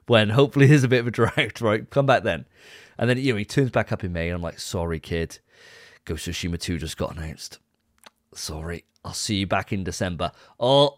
[0.07, 1.89] When hopefully there's a bit of a drought, right?
[1.89, 2.45] Come back then.
[2.97, 5.39] And then, you know, he turns back up in May and I'm like, sorry, kid.
[6.05, 7.59] Ghost of Tsushima 2 just got announced.
[8.33, 8.85] Sorry.
[9.03, 10.31] I'll see you back in December.
[10.59, 10.97] Oh,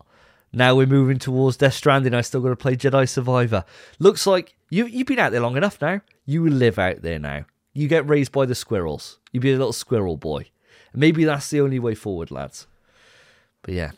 [0.53, 2.13] now we're moving towards Death Stranding.
[2.13, 3.65] I still got to play Jedi Survivor.
[3.99, 6.01] Looks like you you've been out there long enough now.
[6.25, 7.45] You live out there now.
[7.73, 9.19] You get raised by the squirrels.
[9.31, 10.49] You be a little squirrel boy.
[10.97, 12.65] Maybe that's the only way forward, lads.
[13.61, 13.91] But yeah,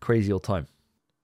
[0.00, 0.66] crazy old time.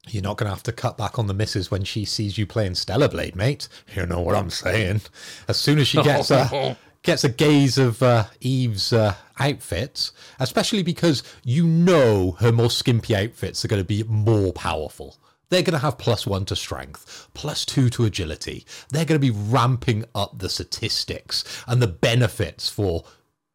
[0.09, 2.47] You're not going to have to cut back on the missus when she sees you
[2.47, 3.69] playing Stellar Blade, mate.
[3.95, 5.03] You know what I'm saying.
[5.49, 10.85] As soon as she gets a gets a gaze of uh, Eve's uh, outfits, especially
[10.85, 15.17] because you know her more skimpy outfits are going to be more powerful
[15.51, 18.67] They're going to have plus one to strength, plus two to agility.
[18.91, 23.05] They're going to be ramping up the statistics and the benefits for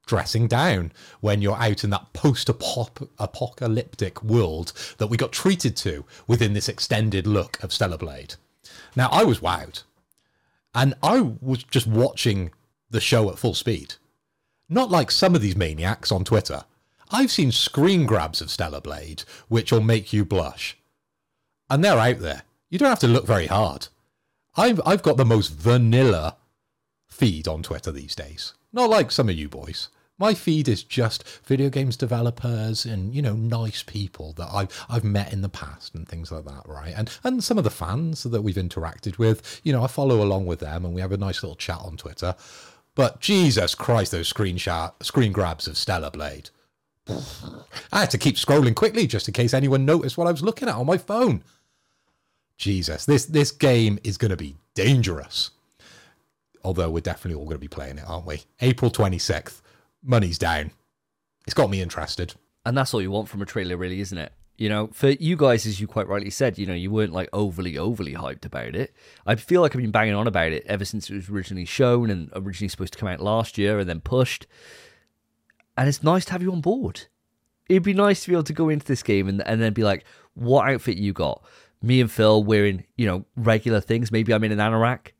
[0.05, 6.05] dressing down when you're out in that post apocalyptic world that we got treated to
[6.27, 8.35] within this extended look of Stellar Blade.
[8.95, 9.83] Now, I was wowed.
[10.75, 12.51] And I was just watching
[12.89, 13.95] the show at full speed.
[14.69, 16.63] Not like some of these maniacs on Twitter.
[17.11, 20.77] I've seen screen grabs of Stellar Blade, which will make you blush.
[21.69, 22.43] And they're out there.
[22.69, 23.87] You don't have to look very hard.
[24.55, 26.37] I've, I've got the most vanilla
[27.07, 28.53] feed on Twitter these days.
[28.73, 29.89] Not like some of you boys.
[30.17, 35.03] My feed is just video games developers and you know nice people that I've I've
[35.03, 36.93] met in the past and things like that, right?
[36.95, 40.45] And and some of the fans that we've interacted with, you know, I follow along
[40.45, 42.35] with them and we have a nice little chat on Twitter.
[42.95, 46.49] But Jesus Christ, those screenshot screen grabs of Stellar Blade.
[47.91, 50.69] I had to keep scrolling quickly just in case anyone noticed what I was looking
[50.69, 51.43] at on my phone.
[52.57, 55.51] Jesus, this this game is going to be dangerous.
[56.63, 58.43] Although we're definitely all going to be playing it, aren't we?
[58.61, 59.61] April 26th
[60.03, 60.71] money's down.
[61.45, 62.33] It's got me interested.
[62.65, 64.31] And that's all you want from a trailer, really, isn't it?
[64.57, 67.27] You know, for you guys, as you quite rightly said, you know, you weren't like
[67.33, 68.93] overly, overly hyped about it.
[69.25, 72.09] I feel like I've been banging on about it ever since it was originally shown
[72.09, 74.45] and originally supposed to come out last year and then pushed.
[75.75, 77.07] And it's nice to have you on board.
[77.67, 79.83] It'd be nice to be able to go into this game and, and then be
[79.83, 81.43] like, what outfit you got?
[81.81, 84.11] Me and Phil wearing, you know, regular things.
[84.11, 85.13] Maybe I'm in an anorak.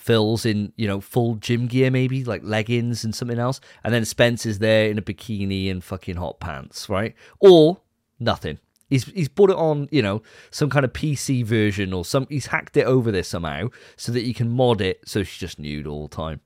[0.00, 3.60] Phil's in, you know, full gym gear, maybe like leggings and something else.
[3.84, 7.14] And then Spencer's there in a bikini and fucking hot pants, right?
[7.38, 7.82] Or
[8.18, 8.58] nothing.
[8.88, 12.26] He's he's put it on, you know, some kind of PC version or some.
[12.30, 15.58] He's hacked it over there somehow so that you can mod it so she's just
[15.58, 16.40] nude all the time.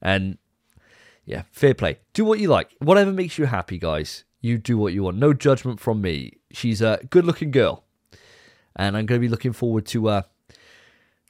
[0.00, 0.38] And
[1.24, 1.98] yeah, fair play.
[2.12, 2.76] Do what you like.
[2.78, 4.22] Whatever makes you happy, guys.
[4.40, 5.16] You do what you want.
[5.16, 6.34] No judgment from me.
[6.52, 7.82] She's a good-looking girl,
[8.76, 10.22] and I'm going to be looking forward to uh,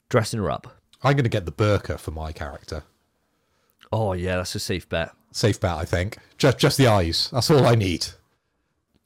[0.09, 0.79] dressing her up.
[1.05, 2.83] I'm going to get the burqa for my character.
[3.91, 5.11] Oh yeah, that's a safe bet.
[5.31, 6.17] Safe bet, I think.
[6.39, 7.29] Just just the eyes.
[7.31, 8.07] That's all I need.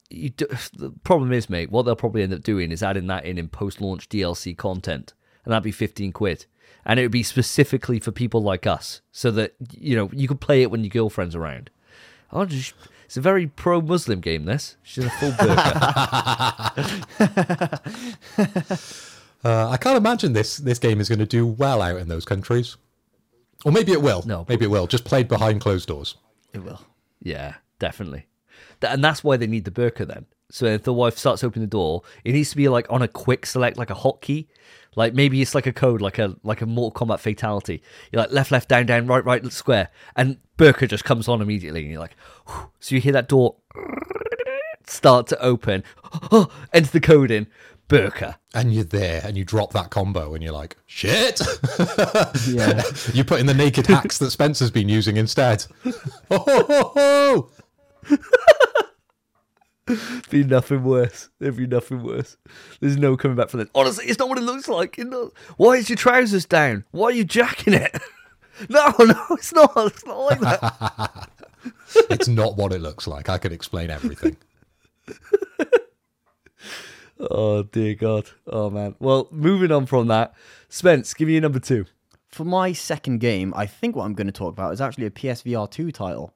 [0.10, 3.38] Do, the problem is, mate, what they'll probably end up doing is adding that in
[3.38, 6.46] in post-launch DLC content, and that'd be fifteen quid,
[6.86, 10.40] and it would be specifically for people like us, so that you know you could
[10.40, 11.70] play it when your girlfriend's around.
[12.32, 12.74] Oh, just,
[13.06, 14.46] it's a very pro-Muslim game.
[14.46, 16.70] This she's a full burqa.
[19.44, 22.26] Uh, I can't imagine this this game is going to do well out in those
[22.26, 22.78] countries.
[23.66, 24.24] Or maybe it will.
[24.26, 24.46] No.
[24.48, 24.88] Maybe it will.
[24.88, 26.16] Just played behind closed doors.
[26.54, 26.82] It will.
[27.22, 28.28] Yeah, definitely.
[28.82, 30.26] And that's why they need the burqa then.
[30.52, 33.08] So if the wife starts opening the door, it needs to be like on a
[33.08, 34.48] quick select, like a hotkey.
[34.96, 37.84] Like maybe it's like a code, like a like a Mortal Kombat fatality.
[38.12, 41.82] You're like left, left, down, down, right, right, square, and burqa just comes on immediately,
[41.82, 42.16] and you're like,
[42.48, 42.72] Whew.
[42.80, 43.56] so you hear that door
[44.88, 45.84] start to open,
[46.74, 47.46] enter the code in,
[47.90, 48.36] burqa.
[48.54, 51.42] And you're there and you drop that combo and you're like, shit.
[52.48, 52.82] Yeah.
[53.14, 55.66] you put in the naked hacks that Spencer's been using instead.
[56.32, 57.50] oh,
[60.30, 61.30] be nothing worse.
[61.40, 62.38] There'd be nothing worse.
[62.80, 63.70] There's no coming back from this.
[63.76, 64.98] Honestly, it's not what it looks like.
[64.98, 66.86] It not, why is your trousers down?
[66.92, 67.92] Why are you jacking it?
[68.70, 69.74] no, no, it's not.
[69.78, 71.30] It's not like that.
[72.10, 73.30] it's not what it looks like.
[73.30, 74.38] I could explain everything.
[77.20, 78.30] Oh dear God.
[78.48, 78.96] Oh man.
[79.00, 80.34] Well, moving on from that,
[80.70, 81.86] Spence, give me your number two.
[82.30, 85.12] For my second game, I think what I'm going to talk about is actually a
[85.12, 86.34] PSVR 2 title.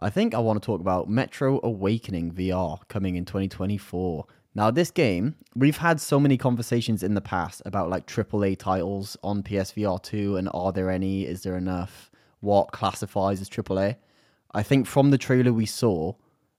[0.00, 4.26] I think I want to talk about Metro Awakening VR coming in 2024.
[4.54, 9.16] Now, this game, we've had so many conversations in the past about like AAA titles
[9.22, 11.26] on PSVR 2 and are there any?
[11.26, 12.10] Is there enough?
[12.40, 13.96] What classifies as AAA?
[14.54, 16.14] I think from the trailer we saw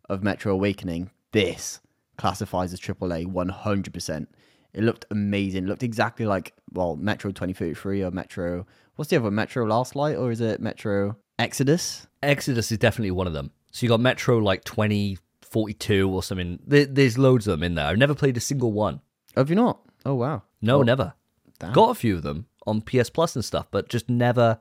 [0.08, 1.80] of Metro Awakening, this
[2.18, 4.28] classifies as AAA 100%.
[4.74, 5.64] It looked amazing.
[5.66, 8.66] It looked exactly like, well, Metro 2033 or Metro.
[8.96, 9.32] What's the other?
[9.32, 12.08] Metro Last Light or is it Metro Exodus?
[12.22, 13.52] Exodus is definitely one of them.
[13.72, 16.60] So you got Metro like 2042 or something.
[16.66, 17.86] There, there's loads of them in there.
[17.86, 19.02] I've never played a single one.
[19.36, 19.80] Have you not?
[20.06, 20.44] Oh, wow.
[20.62, 21.14] No, Well, never.
[21.60, 21.74] damn.
[21.74, 24.60] Got a few of them on PS Plus and stuff, but just never,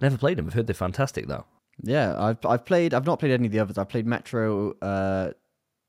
[0.00, 0.46] never played them.
[0.46, 1.44] I've heard they're fantastic though.
[1.82, 2.94] Yeah, I've I've played.
[2.94, 3.76] I've not played any of the others.
[3.76, 5.32] I've played Metro, uh,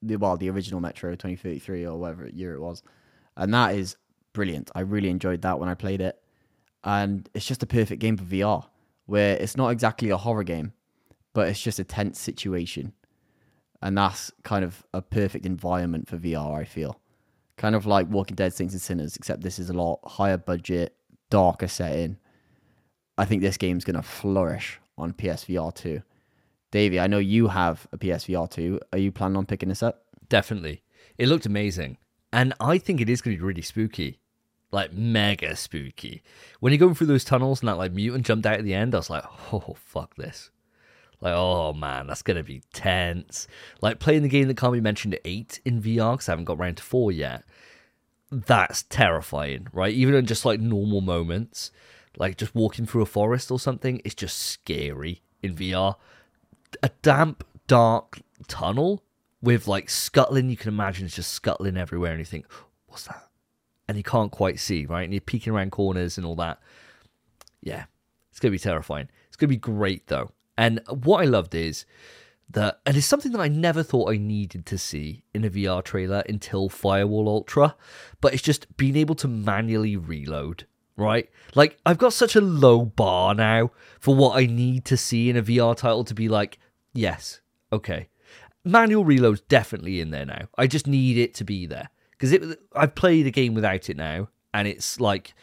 [0.01, 2.83] the well, the original Metro 2033 or whatever year it was,
[3.35, 3.95] and that is
[4.33, 4.71] brilliant.
[4.75, 6.21] I really enjoyed that when I played it,
[6.83, 8.65] and it's just a perfect game for VR,
[9.05, 10.73] where it's not exactly a horror game,
[11.33, 12.93] but it's just a tense situation,
[13.81, 16.55] and that's kind of a perfect environment for VR.
[16.59, 16.99] I feel,
[17.57, 20.95] kind of like Walking Dead: Saints and Sinners, except this is a lot higher budget,
[21.29, 22.17] darker setting.
[23.17, 26.01] I think this game's gonna flourish on PSVR 2.
[26.71, 28.79] Davey, I know you have a PSVR 2.
[28.93, 30.03] Are you planning on picking this up?
[30.29, 30.83] Definitely.
[31.17, 31.97] It looked amazing.
[32.33, 34.19] And I think it is going to be really spooky.
[34.71, 36.23] Like, mega spooky.
[36.59, 38.93] When you're going through those tunnels and that, like, mutant jumped out at the end,
[38.93, 40.51] I was like, oh, fuck this.
[41.19, 43.47] Like, oh man, that's going to be tense.
[43.81, 46.45] Like, playing the game that can't be mentioned at 8 in VR, because I haven't
[46.45, 47.43] got round to 4 yet,
[48.29, 49.93] that's terrifying, right?
[49.93, 51.71] Even in just like normal moments,
[52.17, 55.95] like just walking through a forest or something, it's just scary in VR.
[56.83, 59.03] A damp, dark tunnel
[59.41, 62.45] with like scuttling, you can imagine it's just scuttling everywhere, and you think,
[62.87, 63.27] what's that?
[63.87, 65.03] And you can't quite see, right?
[65.03, 66.59] And you're peeking around corners and all that.
[67.61, 67.85] Yeah,
[68.31, 69.09] it's to be terrifying.
[69.27, 70.31] It's to be great, though.
[70.57, 71.85] And what I loved is
[72.49, 75.83] that, and it's something that I never thought I needed to see in a VR
[75.83, 77.75] trailer until Firewall Ultra,
[78.21, 80.65] but it's just being able to manually reload
[80.97, 81.29] right?
[81.55, 85.37] Like, I've got such a low bar now for what I need to see in
[85.37, 86.59] a VR title to be like,
[86.93, 87.39] yes,
[87.71, 88.09] okay.
[88.65, 90.47] Manual reload's definitely in there now.
[90.57, 92.59] I just need it to be there because it.
[92.75, 95.33] I've played a game without it now, and it's like,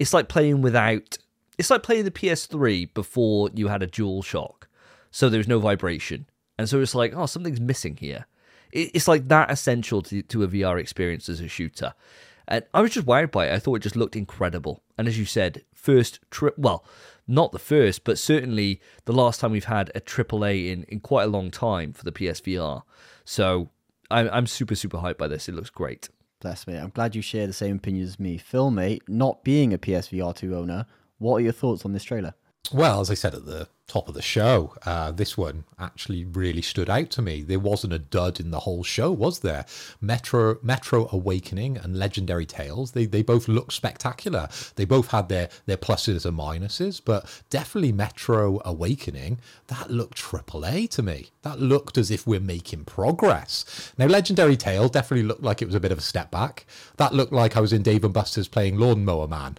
[0.00, 1.18] it's like playing without.
[1.58, 4.66] It's like playing the PS3 before you had a Dual Shock,
[5.12, 6.26] so there's no vibration,
[6.58, 8.26] and so it's like, oh, something's missing here.
[8.72, 11.92] It's like that essential to, to a VR experience as a shooter.
[12.48, 13.54] And I was just wired by it.
[13.54, 14.82] I thought it just looked incredible.
[15.02, 16.84] And as you said, first trip, well,
[17.26, 21.24] not the first, but certainly the last time we've had a AAA in, in quite
[21.24, 22.82] a long time for the PSVR.
[23.24, 23.70] So
[24.12, 25.48] I'm, I'm super, super hyped by this.
[25.48, 26.08] It looks great.
[26.38, 26.76] Bless me.
[26.76, 28.38] I'm glad you share the same opinion as me.
[28.38, 30.86] Phil, mate, not being a PSVR 2 owner,
[31.18, 32.34] what are your thoughts on this trailer?
[32.74, 36.62] Well, as I said at the top of the show, uh, this one actually really
[36.62, 37.42] stood out to me.
[37.42, 39.66] There wasn't a dud in the whole show, was there?
[40.00, 44.48] Metro Metro Awakening and Legendary Tales, they, they both look spectacular.
[44.76, 50.64] They both had their, their pluses and minuses, but definitely Metro Awakening, that looked triple
[50.64, 51.26] A to me.
[51.42, 53.92] That looked as if we're making progress.
[53.98, 56.64] Now, Legendary Tale definitely looked like it was a bit of a step back.
[56.96, 59.58] That looked like I was in Dave and Buster's playing Lawnmower Man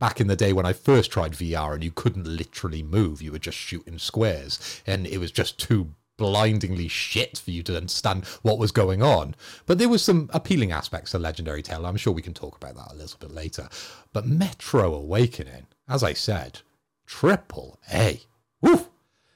[0.00, 3.30] back in the day when I first tried VR and you couldn't literally move, you
[3.30, 8.26] were just shooting squares, and it was just too blindingly shit for you to understand
[8.42, 9.34] what was going on.
[9.66, 11.86] But there was some appealing aspects to Legendary Tale.
[11.86, 13.68] I'm sure we can talk about that a little bit later.
[14.12, 16.60] But Metro Awakening, as I said,
[17.06, 18.20] triple A.
[18.60, 18.90] Woof!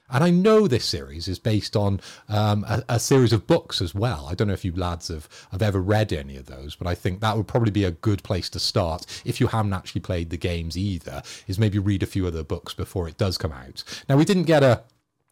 [0.09, 1.99] And I know this series is based on
[2.29, 4.27] um, a, a, series of books as well.
[4.29, 6.93] I don't know if you lads have, have ever read any of those, but I
[6.93, 10.29] think that would probably be a good place to start if you haven't actually played
[10.29, 13.51] the games either, is maybe read a few of the books before it does come
[13.51, 13.83] out.
[14.07, 14.83] Now, we didn't get a,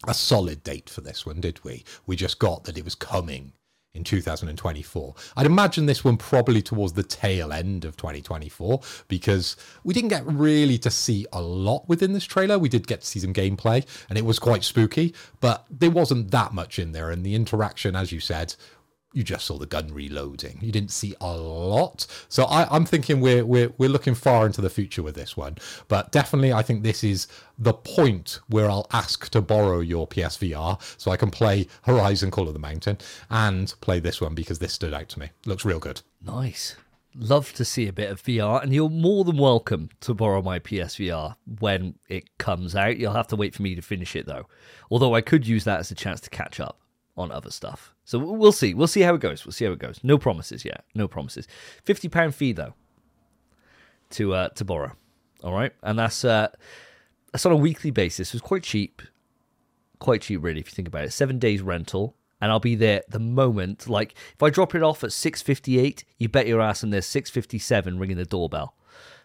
[0.07, 1.83] a solid date for this one, did we?
[2.07, 3.53] We just got that it was coming
[3.93, 5.13] in 2024.
[5.37, 10.25] I'd imagine this one probably towards the tail end of 2024 because we didn't get
[10.25, 12.57] really to see a lot within this trailer.
[12.57, 16.31] We did get to see some gameplay and it was quite spooky, but there wasn't
[16.31, 17.11] that much in there.
[17.11, 18.55] And the interaction, as you said,
[19.13, 20.57] you just saw the gun reloading.
[20.61, 22.05] You didn't see a lot.
[22.29, 25.57] So I, am thinking we're, we're we're looking far into the future with this one.
[25.87, 30.81] But definitely I think this is the point where I'll ask to borrow your PSVR
[30.99, 32.97] so I can play Horizon Call of the Mountain
[33.29, 35.29] and play this one because this stood out to me.
[35.45, 36.01] Looks real good.
[36.25, 36.75] Nice.
[37.15, 40.57] Love to see a bit of VR, and you're more than welcome to borrow my
[40.57, 42.97] PSVR when it comes out.
[42.97, 44.47] You'll have to wait for me to finish it though.
[44.89, 46.79] Although I could use that as a chance to catch up
[47.15, 47.92] on other stuff.
[48.05, 48.73] So we'll see.
[48.73, 49.45] We'll see how it goes.
[49.45, 49.99] We'll see how it goes.
[50.03, 50.83] No promises yet.
[50.93, 51.47] No promises.
[51.83, 52.73] Fifty pound fee though
[54.11, 54.93] to uh, to borrow.
[55.43, 56.49] All right, and that's uh,
[57.31, 58.29] that's on a weekly basis.
[58.29, 59.01] It was quite cheap,
[59.99, 61.11] quite cheap really if you think about it.
[61.11, 63.89] Seven days rental, and I'll be there the moment.
[63.89, 66.91] Like if I drop it off at six fifty eight, you bet your ass I'm
[66.91, 68.75] there six fifty seven ringing the doorbell.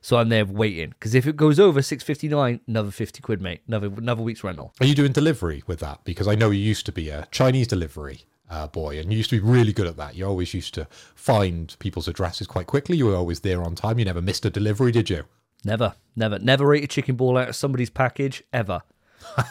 [0.01, 3.41] So I'm there waiting because if it goes over six fifty nine, another fifty quid,
[3.41, 3.63] mate.
[3.69, 4.75] Another another week's rental.
[4.81, 6.05] Are you doing delivery with that?
[6.05, 9.31] Because I know you used to be a Chinese delivery uh, boy, and you used
[9.31, 10.15] to be really good at that.
[10.15, 12.97] You always used to find people's addresses quite quickly.
[12.97, 13.99] You were always there on time.
[13.99, 15.25] You never missed a delivery, did you?
[15.65, 18.83] Never, never, never ate a chicken ball out of somebody's package ever.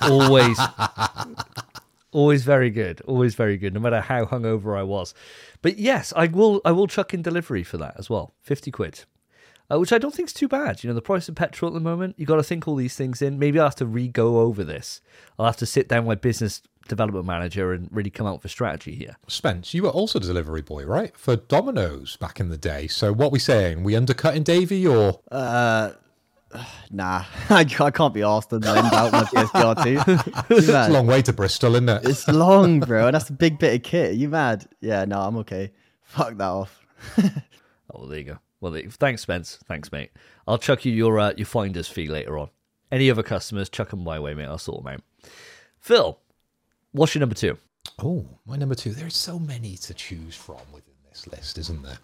[0.02, 0.58] Always,
[2.12, 3.02] always very good.
[3.02, 5.14] Always very good, no matter how hungover I was.
[5.62, 6.62] But yes, I will.
[6.64, 8.34] I will chuck in delivery for that as well.
[8.42, 9.04] Fifty quid
[9.72, 10.84] uh, which I don't think is too bad.
[10.84, 12.96] You know, the price of petrol at the moment, you got to think all these
[12.96, 13.40] things in.
[13.40, 15.02] Maybe I'll have to re go over this.
[15.38, 18.46] I'll have to sit down with my business development manager and really come up with
[18.46, 19.18] a strategy here.
[19.28, 21.16] Spence, you were also the delivery boy, right?
[21.18, 22.88] For Domino's back in the day.
[22.88, 23.84] So what we saying?
[23.84, 25.20] We undercutting Davey or?
[25.32, 25.92] Uh,
[26.92, 30.56] Nah, I can't be asked to lend out my PSVR 2.
[30.56, 32.06] it's a long way to Bristol, isn't it?
[32.06, 33.08] It's long, bro.
[33.08, 34.12] And that's a big bit of kit.
[34.12, 34.68] Are you mad?
[34.80, 35.72] Yeah, no, I'm okay.
[36.04, 36.86] Fuck that off.
[37.94, 38.40] oh, there you go.
[38.60, 39.60] Well, thanks, Spence.
[39.68, 40.12] Thanks, mate.
[40.48, 42.50] I'll chuck you your uh, your finder's fee later on.
[42.92, 44.46] Any other customers, chuck them my way, mate.
[44.46, 45.32] I'll sort them out.
[45.80, 46.18] Phil,
[46.92, 47.58] what's your number two?
[48.00, 48.92] Oh, my number two.
[48.92, 52.00] There's so many to choose from within this list, isn't there?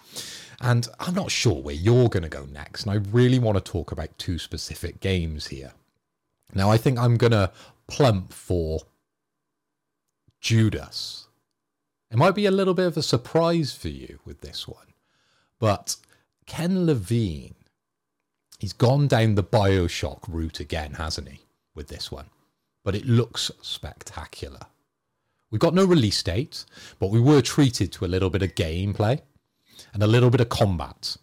[0.61, 2.83] And I'm not sure where you're going to go next.
[2.83, 5.73] And I really want to talk about two specific games here.
[6.53, 7.51] Now, I think I'm going to
[7.87, 8.81] plump for
[10.39, 11.27] Judas.
[12.11, 14.93] It might be a little bit of a surprise for you with this one,
[15.59, 15.95] but
[16.45, 17.55] Ken Levine,
[18.59, 21.41] he's gone down the Bioshock route again, hasn't he,
[21.75, 22.27] with this one?
[22.83, 24.59] But it looks spectacular.
[25.49, 26.65] We got no release date,
[26.99, 29.21] but we were treated to a little bit of gameplay
[29.93, 31.17] and a little bit of combat.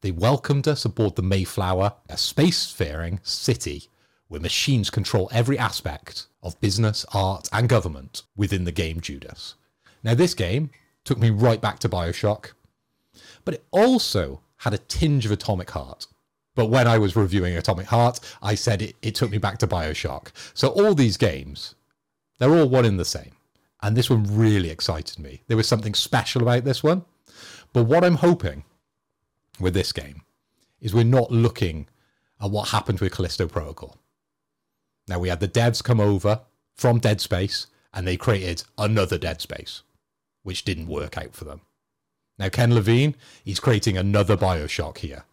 [0.00, 3.88] They welcomed us aboard the Mayflower, a spacefaring city
[4.28, 9.54] where machines control every aspect of business, art, and government within the game Judas.
[10.02, 10.70] Now, this game
[11.04, 12.52] took me right back to Bioshock,
[13.44, 16.06] but it also had a tinge of Atomic Heart.
[16.54, 19.66] But when I was reviewing Atomic Heart, I said it, it took me back to
[19.66, 20.28] Bioshock.
[20.54, 21.76] So all these games,
[22.38, 23.32] they're all one in the same.
[23.80, 25.42] And this one really excited me.
[25.46, 27.04] There was something special about this one.
[27.72, 28.64] But what I'm hoping
[29.60, 30.22] with this game
[30.80, 31.86] is we're not looking
[32.40, 33.96] at what happened with Callisto Protocol.
[35.06, 36.40] Now, we had the devs come over
[36.74, 39.82] from Dead Space and they created another Dead Space,
[40.42, 41.60] which didn't work out for them.
[42.38, 45.24] Now, Ken Levine, he's creating another Bioshock here.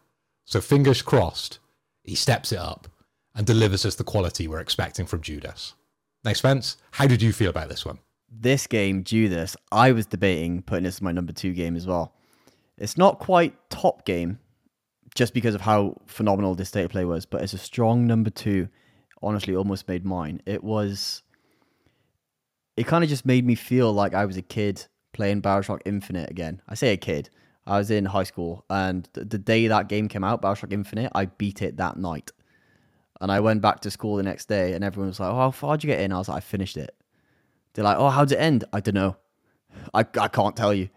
[0.46, 1.60] So, fingers crossed,
[2.04, 2.88] he steps it up
[3.36, 5.74] and delivers us the quality we're expecting from Judas.
[6.24, 8.00] Now, Spence, how did you feel about this one?
[8.32, 12.14] This game, Judas, I was debating putting this as my number two game as well.
[12.78, 14.40] It's not quite top game
[15.14, 18.30] just because of how phenomenal this state of play was, but it's a strong number
[18.30, 18.68] two
[19.22, 20.42] honestly almost made mine.
[20.46, 21.22] It was.
[22.78, 24.86] It kind of just made me feel like I was a kid
[25.16, 26.62] playing Bioshock Infinite again.
[26.68, 27.30] I say a kid.
[27.66, 31.26] I was in high school, and the day that game came out, Bioshock Infinite, I
[31.26, 32.32] beat it that night.
[33.22, 35.52] And I went back to school the next day, and everyone was like, "Oh, how
[35.52, 36.94] far did you get in?" I was like, "I finished it."
[37.74, 39.16] They're like, "Oh, how'd it end?" I don't know.
[39.94, 40.90] I I can't tell you.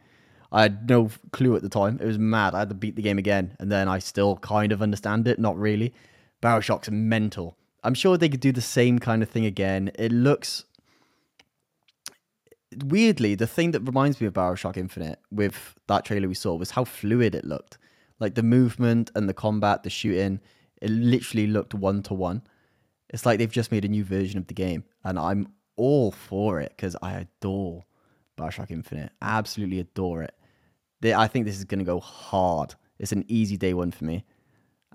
[0.50, 1.98] I had no clue at the time.
[2.02, 2.54] It was mad.
[2.54, 5.38] I had to beat the game again, and then I still kind of understand it.
[5.38, 5.94] Not really.
[6.42, 7.56] Bioshock's mental.
[7.84, 9.90] I'm sure they could do the same kind of thing again.
[9.94, 10.64] It looks
[12.84, 16.70] weirdly the thing that reminds me of Bioshock Infinite with that trailer we saw was
[16.70, 17.78] how fluid it looked.
[18.20, 20.40] Like the movement and the combat, the shooting,
[20.82, 22.42] it literally looked one to one.
[23.10, 26.60] It's like they've just made a new version of the game, and I'm all for
[26.60, 27.84] it because I adore
[28.36, 29.12] Bioshock Infinite.
[29.22, 30.34] Absolutely adore it.
[31.04, 32.74] I think this is going to go hard.
[32.98, 34.24] It's an easy day one for me.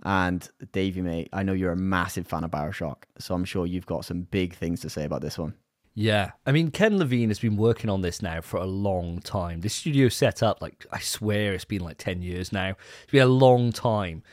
[0.04, 3.86] And Davey, mate, I know you're a massive fan of Bioshock, so I'm sure you've
[3.86, 5.54] got some big things to say about this one.
[5.96, 9.62] Yeah, I mean, Ken Levine has been working on this now for a long time.
[9.62, 12.70] This studio set up, like, I swear it's been like 10 years now.
[13.04, 14.24] It's been a long time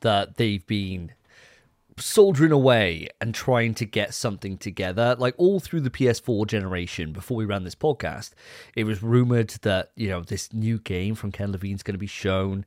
[0.00, 1.12] that they've been
[1.98, 5.14] soldiering away and trying to get something together.
[5.18, 8.30] Like, all through the PS4 generation, before we ran this podcast,
[8.74, 12.06] it was rumored that, you know, this new game from Ken Levine's going to be
[12.06, 12.64] shown.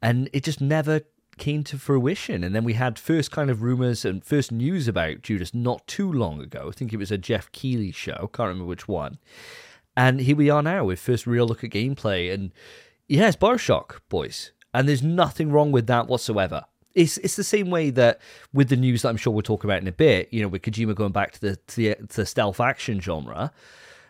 [0.00, 1.00] And it just never
[1.38, 2.42] came to fruition.
[2.44, 6.10] And then we had first kind of rumors and first news about Judas not too
[6.10, 6.66] long ago.
[6.68, 9.18] I think it was a Geoff Keighley show, can't remember which one.
[9.96, 12.32] And here we are now with first real look at gameplay.
[12.32, 12.52] And
[13.08, 14.52] yeah, it's Bioshock, boys.
[14.74, 16.64] And there's nothing wrong with that whatsoever.
[16.94, 18.20] It's, it's the same way that
[18.52, 20.62] with the news that I'm sure we'll talk about in a bit, you know, with
[20.62, 23.52] Kojima going back to the, to the, to the stealth action genre,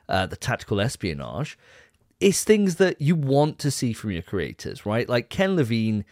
[0.09, 1.59] uh, the tactical espionage,
[2.21, 5.09] it's things that you want to see from your creators, right?
[5.09, 6.05] Like Ken Levine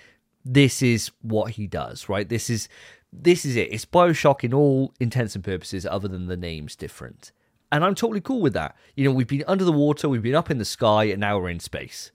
[0.45, 2.28] this is what he does, right?
[2.28, 2.68] This is
[3.12, 3.72] this is it.
[3.72, 7.32] It's Bioshock in all intents and purposes, other than the name's different.
[7.70, 8.76] And I'm totally cool with that.
[8.97, 11.38] You know, we've been under the water, we've been up in the sky, and now
[11.38, 12.11] we're in space.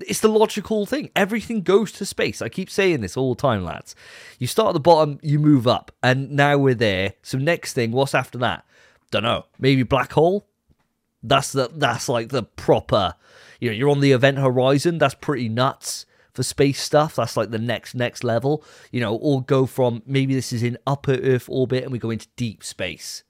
[0.00, 1.10] It's the logical thing.
[1.14, 2.40] Everything goes to space.
[2.40, 3.94] I keep saying this all the time, lads.
[4.38, 7.14] You start at the bottom, you move up, and now we're there.
[7.22, 8.64] So next thing, what's after that?
[9.10, 9.46] Don't know.
[9.58, 10.46] Maybe black hole.
[11.22, 13.14] That's the that's like the proper.
[13.60, 14.98] You know, you're on the event horizon.
[14.98, 17.16] That's pretty nuts for space stuff.
[17.16, 20.78] That's like the next next level, you know, or go from maybe this is in
[20.86, 23.24] upper Earth orbit and we go into deep space.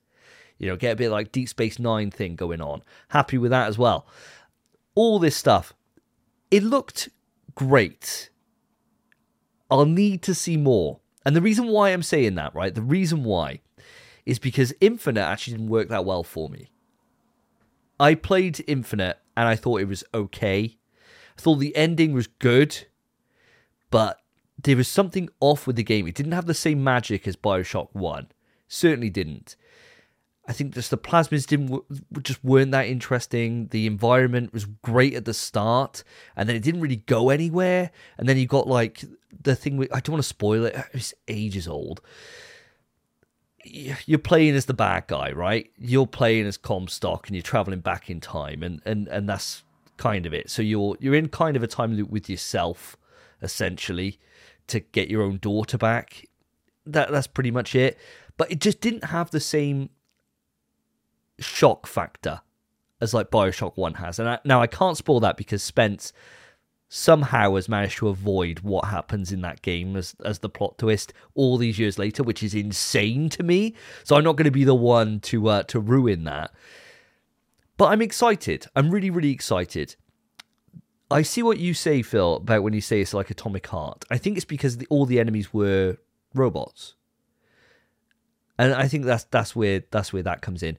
[0.59, 2.83] You know, get a bit like Deep Space Nine thing going on.
[3.09, 4.07] Happy with that as well.
[4.95, 5.75] All this stuff.
[6.53, 7.09] It looked
[7.57, 8.31] great.
[9.69, 11.01] I'll need to see more.
[11.27, 12.73] And the reason why I'm saying that, right?
[12.73, 13.61] The reason why
[14.25, 16.71] is because Infinite actually didn't work that well for me.
[17.99, 20.77] I played Infinite and I thought it was okay.
[21.37, 22.87] I thought the ending was good
[23.93, 24.21] but
[24.61, 26.09] there was something off with the game.
[26.09, 28.29] It didn't have the same magic as Bioshock 1.
[28.67, 29.55] Certainly didn't.
[30.49, 31.83] I think just the plasmids didn't
[32.25, 33.69] just weren't that interesting.
[33.69, 36.03] The environment was great at the start,
[36.35, 37.93] and then it didn't really go anywhere.
[38.19, 39.05] And then you got like
[39.41, 39.77] the thing.
[39.77, 40.75] With, I don't want to spoil it.
[40.93, 42.01] It's ages old.
[43.65, 45.71] You're playing as the bad guy, right?
[45.79, 49.63] You're playing as Comstock, and you're traveling back in time, and and and that's
[49.97, 50.51] kind of it.
[50.51, 52.97] So you're you're in kind of a time loop with yourself,
[53.43, 54.19] essentially,
[54.69, 56.27] to get your own daughter back.
[56.87, 57.99] That that's pretty much it.
[58.37, 59.91] But it just didn't have the same
[61.39, 62.41] shock factor
[63.01, 64.19] as like Bioshock One has.
[64.19, 66.13] And I, now I can't spoil that because Spence
[66.89, 71.13] somehow has managed to avoid what happens in that game as as the plot twist
[71.35, 73.75] all these years later, which is insane to me.
[74.05, 76.53] So I'm not going to be the one to uh, to ruin that.
[77.77, 78.67] But I'm excited.
[78.77, 79.97] I'm really really excited.
[81.13, 84.05] I see what you say, Phil, about when you say it's like Atomic Heart.
[84.11, 85.99] I think it's because the, all the enemies were
[86.35, 86.95] robots,
[88.59, 90.79] and I think that's that's where that's where that comes in.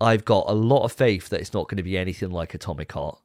[0.00, 2.90] I've got a lot of faith that it's not going to be anything like Atomic
[2.92, 3.18] Heart.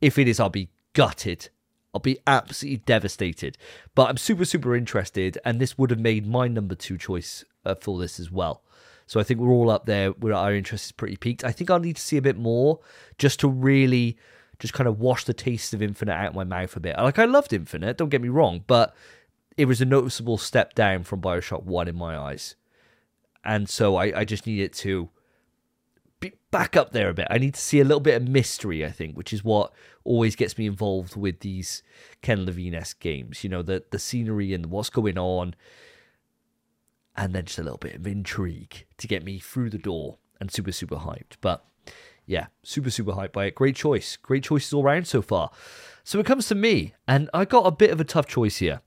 [0.00, 1.50] If it is, I'll be gutted.
[1.92, 3.58] I'll be absolutely devastated.
[3.94, 7.74] But I'm super, super interested, and this would have made my number two choice uh,
[7.74, 8.62] for this as well.
[9.06, 11.44] So I think we're all up there where our interest is pretty peaked.
[11.44, 12.80] I think I'll need to see a bit more
[13.18, 14.16] just to really
[14.58, 16.96] just kind of wash the taste of Infinite out of my mouth a bit.
[16.96, 18.94] Like I loved Infinite, don't get me wrong, but
[19.56, 22.56] it was a noticeable step down from Bioshock One in my eyes,
[23.44, 25.10] and so I, I just need it to
[26.20, 27.28] be back up there a bit.
[27.30, 29.72] I need to see a little bit of mystery, I think, which is what
[30.04, 31.82] always gets me involved with these
[32.22, 33.44] Ken Levine esque games.
[33.44, 35.54] You know, the the scenery and what's going on,
[37.16, 40.50] and then just a little bit of intrigue to get me through the door and
[40.50, 41.36] super super hyped.
[41.40, 41.64] But
[42.26, 43.54] yeah, super super hyped by it.
[43.54, 45.50] Great choice, great choices all around so far.
[46.02, 48.80] So it comes to me, and I got a bit of a tough choice here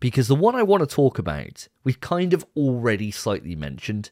[0.00, 4.10] because the one I want to talk about we've kind of already slightly mentioned.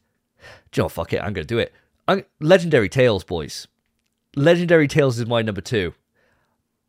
[0.70, 1.72] Joe, fuck it, I'm gonna do it.
[2.07, 3.66] I'm, Legendary Tales, boys.
[4.37, 5.95] Legendary Tales is my number two.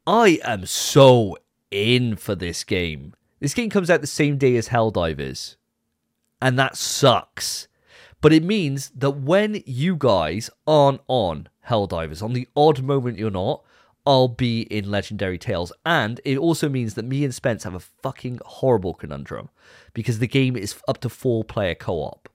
[0.06, 1.38] I am so
[1.72, 3.14] in for this game.
[3.40, 5.56] This game comes out the same day as Helldivers,
[6.42, 7.68] and that sucks.
[8.26, 13.30] But it means that when you guys aren't on Helldivers, on the odd moment you're
[13.30, 13.64] not,
[14.04, 15.72] I'll be in Legendary Tales.
[15.86, 19.50] And it also means that me and Spence have a fucking horrible conundrum
[19.94, 22.28] because the game is up to four player co op.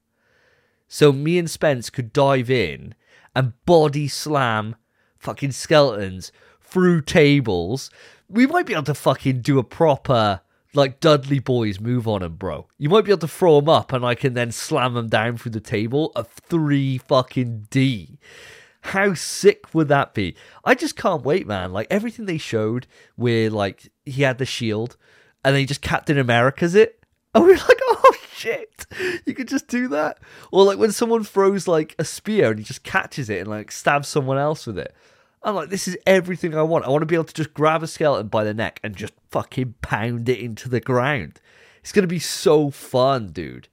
[0.86, 2.94] So me and Spence could dive in
[3.34, 4.76] and body slam
[5.18, 6.30] fucking skeletons
[6.60, 7.90] through tables.
[8.28, 10.42] We might be able to fucking do a proper
[10.74, 12.66] like Dudley Boyz move on him, bro.
[12.78, 15.36] You might be able to throw him up and I can then slam him down
[15.36, 18.18] through the table a three fucking D.
[18.82, 20.34] How sick would that be?
[20.64, 21.72] I just can't wait, man.
[21.72, 24.96] Like everything they showed where like he had the shield
[25.44, 26.96] and then he just Captain America's it.
[27.32, 28.86] And we are like, oh shit,
[29.24, 30.18] you could just do that.
[30.50, 33.70] Or like when someone throws like a spear and he just catches it and like
[33.70, 34.92] stabs someone else with it.
[35.42, 36.84] I'm like, this is everything I want.
[36.84, 39.14] I want to be able to just grab a skeleton by the neck and just
[39.30, 41.40] fucking pound it into the ground.
[41.80, 43.68] It's going to be so fun, dude.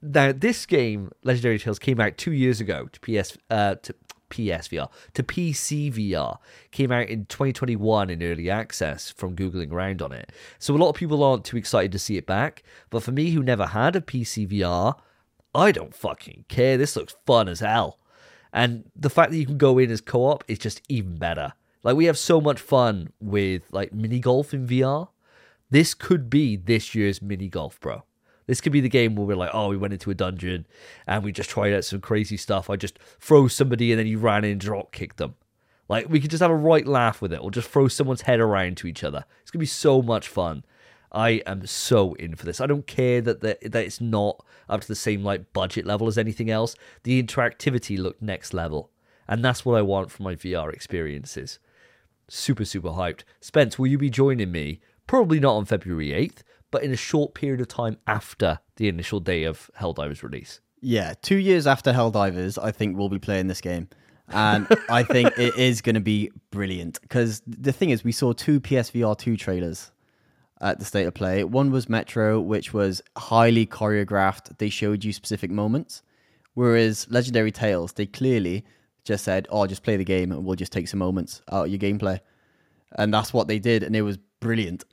[0.00, 3.94] Now, this game, Legendary Tales, came out two years ago to PS uh, to
[4.30, 6.38] PSVR to PCVR.
[6.70, 10.32] Came out in 2021 in early access from googling around on it.
[10.58, 12.62] So a lot of people aren't too excited to see it back.
[12.90, 14.94] But for me, who never had a PCVR,
[15.54, 16.76] I don't fucking care.
[16.76, 17.98] This looks fun as hell.
[18.54, 21.52] And the fact that you can go in as co-op is just even better.
[21.82, 25.08] Like we have so much fun with like mini golf in VR.
[25.70, 28.04] This could be this year's mini golf, bro.
[28.46, 30.66] This could be the game where we're like, oh, we went into a dungeon
[31.06, 32.70] and we just tried out some crazy stuff.
[32.70, 35.34] I just throw somebody and then you ran in and drop kicked them.
[35.88, 38.40] Like we could just have a right laugh with it, or just throw someone's head
[38.40, 39.24] around to each other.
[39.42, 40.64] It's gonna be so much fun.
[41.14, 42.60] I am so in for this.
[42.60, 46.08] I don't care that the, that it's not up to the same like budget level
[46.08, 46.74] as anything else.
[47.04, 48.90] The interactivity looked next level,
[49.28, 51.58] and that's what I want from my VR experiences.
[52.28, 53.22] Super super hyped.
[53.40, 54.80] Spence, will you be joining me?
[55.06, 59.20] Probably not on February eighth, but in a short period of time after the initial
[59.20, 60.60] day of Helldivers release.
[60.80, 63.88] Yeah, two years after Helldivers, I think we'll be playing this game.
[64.28, 68.32] and I think it is going to be brilliant because the thing is, we saw
[68.32, 69.92] two PSVR 2 trailers
[70.60, 71.44] at the state of play.
[71.44, 74.58] One was Metro, which was highly choreographed.
[74.58, 76.02] They showed you specific moments.
[76.54, 78.64] Whereas Legendary Tales, they clearly
[79.04, 81.70] just said, oh, just play the game and we'll just take some moments out of
[81.70, 82.20] your gameplay.
[82.92, 83.82] And that's what they did.
[83.82, 84.84] And it was brilliant.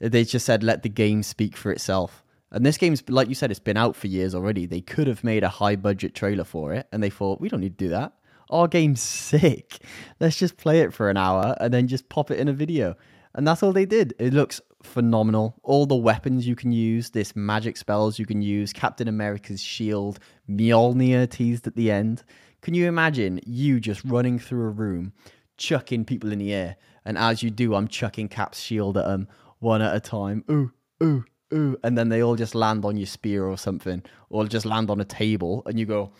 [0.00, 2.24] They just said let the game speak for itself.
[2.50, 4.66] And this game's like you said, it's been out for years already.
[4.66, 7.60] They could have made a high budget trailer for it, and they thought we don't
[7.60, 8.12] need to do that.
[8.48, 9.00] Our game's
[9.30, 9.78] sick.
[10.20, 12.94] Let's just play it for an hour and then just pop it in a video.
[13.34, 14.14] And that's all they did.
[14.20, 15.54] It looks phenomenal.
[15.62, 20.18] All the weapons you can use, this magic spells you can use, Captain America's shield,
[20.48, 22.22] Mjolnir teased at the end.
[22.62, 25.12] Can you imagine you just running through a room,
[25.56, 29.28] chucking people in the air, and as you do, I'm chucking Cap's shield at them,
[29.58, 30.44] one at a time.
[30.50, 30.72] Ooh,
[31.02, 31.76] ooh, ooh.
[31.82, 35.00] And then they all just land on your spear or something, or just land on
[35.00, 36.12] a table, and you go,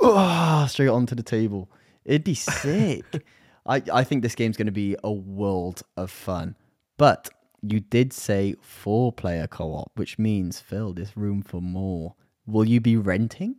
[0.00, 1.70] oh, straight onto the table.
[2.04, 3.04] It'd be sick.
[3.66, 6.54] I, I think this game's going to be a world of fun.
[6.96, 7.30] But
[7.62, 12.14] you did say four player co op, which means, Phil, there's room for more.
[12.46, 13.56] Will you be renting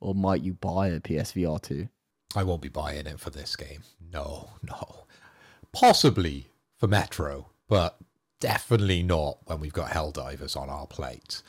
[0.00, 1.88] or might you buy a PSVR 2?
[2.36, 3.82] I won't be buying it for this game.
[4.12, 5.06] No, no.
[5.72, 7.98] Possibly for Metro, but
[8.40, 11.42] definitely not when we've got Helldivers on our plate.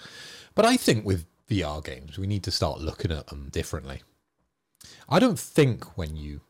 [0.56, 4.02] But I think with VR games, we need to start looking at them differently.
[5.08, 6.42] I don't think when you,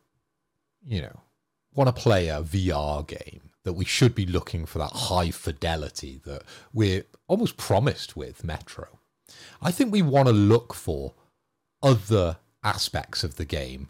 [0.86, 1.20] you know,
[1.74, 6.20] want to play a VR game that we should be looking for that high fidelity
[6.24, 6.42] that
[6.72, 8.86] we're almost promised with Metro.
[9.60, 11.14] I think we want to look for
[11.82, 13.88] other aspects of the game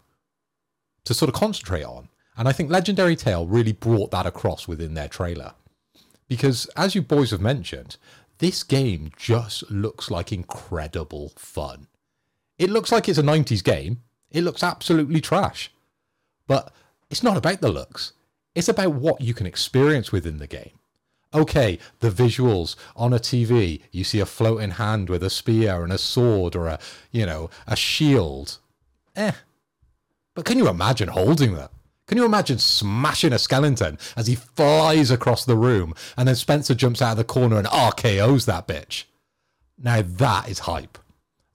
[1.05, 2.09] to sort of concentrate on.
[2.37, 5.53] And I think Legendary Tale really brought that across within their trailer.
[6.27, 7.97] Because as you boys have mentioned,
[8.37, 11.87] this game just looks like incredible fun.
[12.57, 14.01] It looks like it's a 90s game.
[14.31, 15.71] It looks absolutely trash.
[16.47, 16.73] But
[17.09, 18.13] it's not about the looks.
[18.55, 20.71] It's about what you can experience within the game.
[21.33, 25.93] Okay, the visuals on a TV, you see a floating hand with a spear and
[25.93, 26.79] a sword or a,
[27.11, 28.57] you know, a shield.
[29.15, 29.31] Eh.
[30.35, 31.71] But can you imagine holding that?
[32.07, 36.75] Can you imagine smashing a skeleton as he flies across the room and then Spencer
[36.75, 39.05] jumps out of the corner and RKO's that bitch?
[39.77, 40.97] Now that is hype.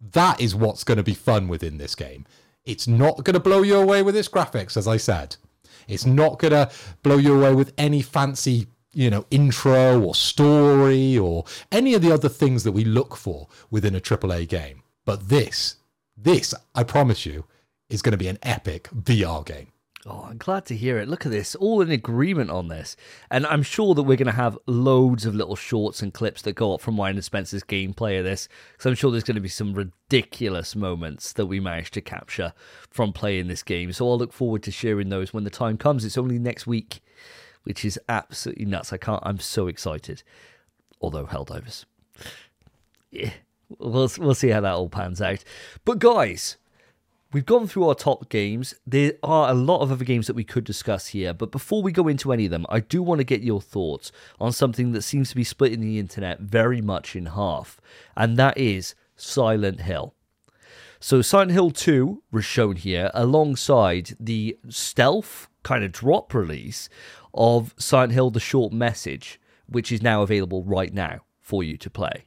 [0.01, 2.25] That is what's going to be fun within this game.
[2.65, 5.37] It's not going to blow you away with its graphics, as I said.
[5.89, 6.71] It's not going to
[7.03, 12.13] blow you away with any fancy, you know, intro or story or any of the
[12.13, 14.83] other things that we look for within a AAA game.
[15.05, 15.77] But this,
[16.17, 17.45] this, I promise you,
[17.89, 19.69] is going to be an epic VR game.
[20.09, 21.09] Oh, I'm glad to hear it.
[21.09, 22.97] Look at this, all in agreement on this.
[23.29, 26.53] And I'm sure that we're going to have loads of little shorts and clips that
[26.53, 28.49] go up from mine and Spencer's gameplay of this.
[28.73, 32.53] Because I'm sure there's going to be some ridiculous moments that we managed to capture
[32.89, 33.93] from playing this game.
[33.93, 36.05] So I'll look forward to sharing those when the time comes.
[36.05, 37.01] It's only next week,
[37.65, 38.93] which is absolutely nuts.
[38.93, 40.23] I can't, I'm so excited.
[41.01, 41.85] Although Helldivers.
[43.11, 43.33] Yeah,
[43.79, 45.43] we'll, we'll see how that all pans out.
[45.85, 46.59] But guys,
[47.37, 48.75] We've gone through our top games.
[48.87, 51.93] There are a lot of other games that we could discuss here, but before we
[51.93, 54.11] go into any of them, I do want to get your thoughts
[54.41, 57.79] on something that seems to be splitting the internet very much in half,
[58.17, 60.15] and that is Silent Hill.
[60.99, 66.89] So, Silent Hill 2 was shown here alongside the stealth kind of drop release
[67.35, 71.91] of Silent Hill The Short Message, which is now available right now for you to
[71.91, 72.25] play.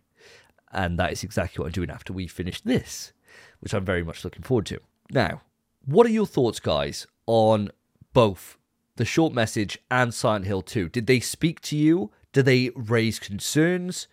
[0.71, 3.11] And that is exactly what I'm doing after we finish this,
[3.59, 4.79] which I'm very much looking forward to.
[5.11, 5.41] Now,
[5.85, 7.71] what are your thoughts, guys, on
[8.13, 8.57] both
[8.95, 10.89] the short message and Silent Hill 2?
[10.89, 12.11] Did they speak to you?
[12.31, 14.07] Did they raise concerns?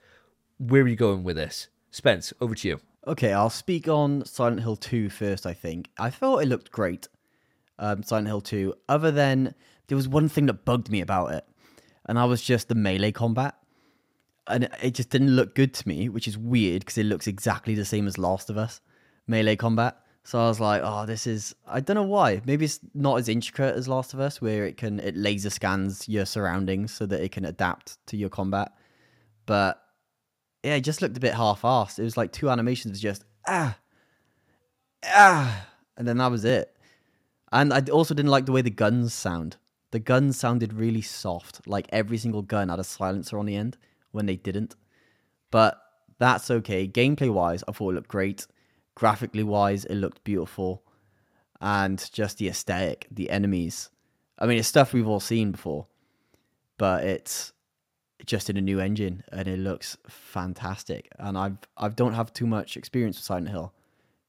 [0.59, 1.68] Where are you going with this?
[1.90, 2.80] Spence, over to you.
[3.07, 5.90] Okay, I'll speak on Silent Hill 2 first, I think.
[5.99, 7.09] I thought it looked great,
[7.78, 9.55] um, Silent Hill 2, other than
[9.88, 11.47] there was one thing that bugged me about it,
[12.07, 13.55] and that was just the melee combat.
[14.49, 17.74] And it just didn't look good to me, which is weird because it looks exactly
[17.74, 18.80] the same as Last of Us
[19.26, 19.99] melee combat.
[20.27, 22.43] So I was like, oh, this is I don't know why.
[22.45, 26.09] Maybe it's not as intricate as Last of Us, where it can it laser scans
[26.09, 28.72] your surroundings so that it can adapt to your combat.
[29.47, 29.81] But
[30.64, 32.01] yeah, it just looked a bit half-assed.
[32.01, 33.79] It was like two animations just ah,
[35.05, 36.77] ah, and then that was it.
[37.53, 39.59] And I also didn't like the way the guns sound.
[39.93, 43.79] The guns sounded really soft, like every single gun had a silencer on the end
[44.11, 44.74] when they didn't.
[45.53, 45.81] But
[46.18, 46.89] that's okay.
[46.89, 48.49] Gameplay wise, I thought it looked great
[48.97, 50.82] graphically wise, it looked beautiful,
[51.61, 53.90] and just the aesthetic, the enemies.
[54.38, 55.86] I mean, it's stuff we've all seen before,
[56.76, 57.53] but it's
[58.24, 61.09] just in a new engine, and it looks fantastic.
[61.20, 63.72] And I've I don't have too much experience with Silent Hill,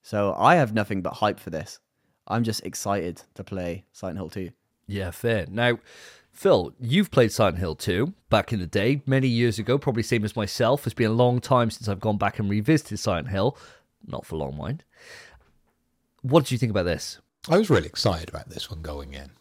[0.04, 1.80] so I have nothing but hype for this.
[2.28, 4.52] I'm just excited to play Silent Hill 2.
[4.86, 5.46] Yeah, fair.
[5.50, 5.80] Now,
[6.32, 10.24] Phil, you've played Silent Hill 2 back in the day, many years ago, probably same
[10.24, 10.86] as myself.
[10.86, 13.58] It's been a long time since I've gone back and revisited Silent Hill.
[14.06, 14.84] Not for long, mind.
[16.22, 17.20] What did you think about this?
[17.50, 19.32] I was really excited about this one going in.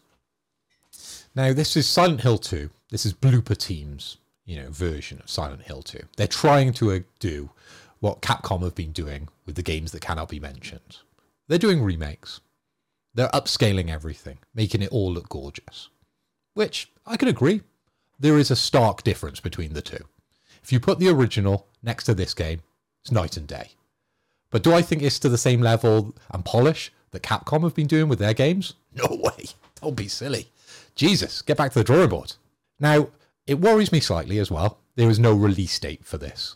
[1.35, 2.69] Now, this is Silent Hill 2.
[2.89, 5.99] This is Bloober Team's, you know, version of Silent Hill 2.
[6.15, 7.49] They're trying to uh, do
[7.99, 10.97] what Capcom have been doing with the games that cannot be mentioned.
[11.47, 12.41] They're doing remakes.
[13.13, 15.89] They're upscaling everything, making it all look gorgeous.
[16.53, 17.61] Which I can agree.
[18.19, 20.05] There is a stark difference between the two.
[20.63, 22.61] If you put the original next to this game,
[23.01, 23.71] it's night and day.
[24.49, 27.87] But do I think it's to the same level and polish that Capcom have been
[27.87, 28.73] doing with their games?
[28.93, 29.45] No way.
[29.79, 30.49] Don't be silly.
[30.95, 32.33] Jesus, get back to the drawing board.
[32.79, 33.09] Now,
[33.45, 34.79] it worries me slightly as well.
[34.95, 36.55] There is no release date for this.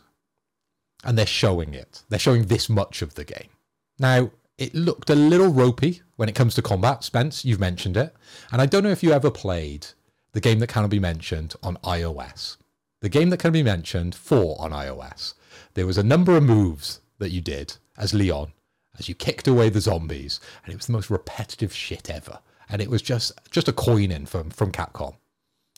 [1.04, 2.02] And they're showing it.
[2.08, 3.50] They're showing this much of the game.
[3.98, 7.02] Now, It looked a little ropey when it comes to combat.
[7.04, 8.14] Spence, you've mentioned it.
[8.50, 9.86] And I don't know if you ever played
[10.32, 12.56] the game that cannot be mentioned on iOS.
[13.00, 15.34] The game that can be mentioned for on iOS.
[15.74, 18.52] There was a number of moves that you did as Leon
[18.98, 22.40] as you kicked away the zombies, and it was the most repetitive shit ever.
[22.68, 25.16] And it was just just a coin in from from Capcom.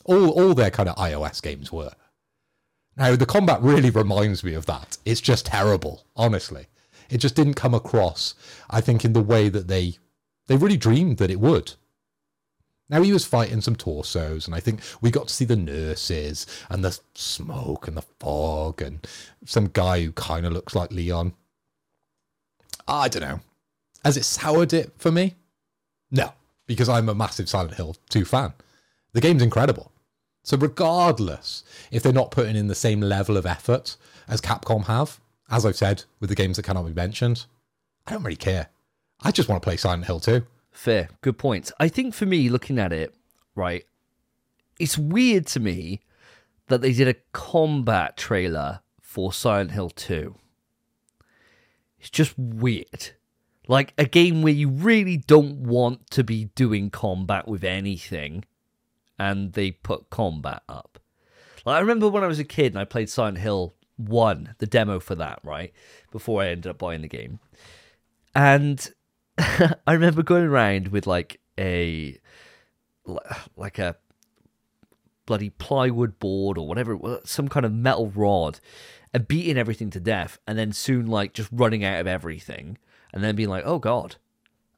[0.05, 1.93] All all their kind of iOS games were.
[2.95, 4.97] Now the combat really reminds me of that.
[5.05, 6.67] It's just terrible, honestly.
[7.09, 8.33] It just didn't come across,
[8.69, 9.97] I think, in the way that they
[10.47, 11.73] they really dreamed that it would.
[12.87, 16.45] Now he was fighting some torsos, and I think we got to see the nurses
[16.69, 19.05] and the smoke and the fog and
[19.43, 21.33] some guy who kind of looks like Leon.
[22.87, 23.39] I don't know.
[24.03, 25.35] Has it soured it for me?
[26.11, 26.33] No,
[26.67, 28.53] because I'm a massive Silent Hill 2 fan.
[29.13, 29.91] The game's incredible.
[30.43, 35.19] So, regardless if they're not putting in the same level of effort as Capcom have,
[35.49, 37.45] as I've said with the games that cannot be mentioned,
[38.05, 38.67] I don't really care.
[39.21, 40.45] I just want to play Silent Hill 2.
[40.71, 41.71] Fair, good point.
[41.79, 43.15] I think for me, looking at it,
[43.55, 43.85] right,
[44.79, 46.01] it's weird to me
[46.67, 50.35] that they did a combat trailer for Silent Hill 2.
[52.05, 53.13] It's just weird.
[53.67, 58.45] Like a game where you really don't want to be doing combat with anything,
[59.17, 60.99] and they put combat up.
[61.65, 64.67] Like I remember when I was a kid and I played Silent Hill 1, the
[64.67, 65.73] demo for that, right?
[66.11, 67.39] Before I ended up buying the game.
[68.35, 68.87] And
[69.39, 72.19] I remember going around with like a
[73.55, 73.95] like a
[75.25, 78.59] bloody plywood board or whatever, some kind of metal rod,
[79.15, 82.77] and beating everything to death, and then soon like just running out of everything,
[83.13, 84.17] and then being like, oh god,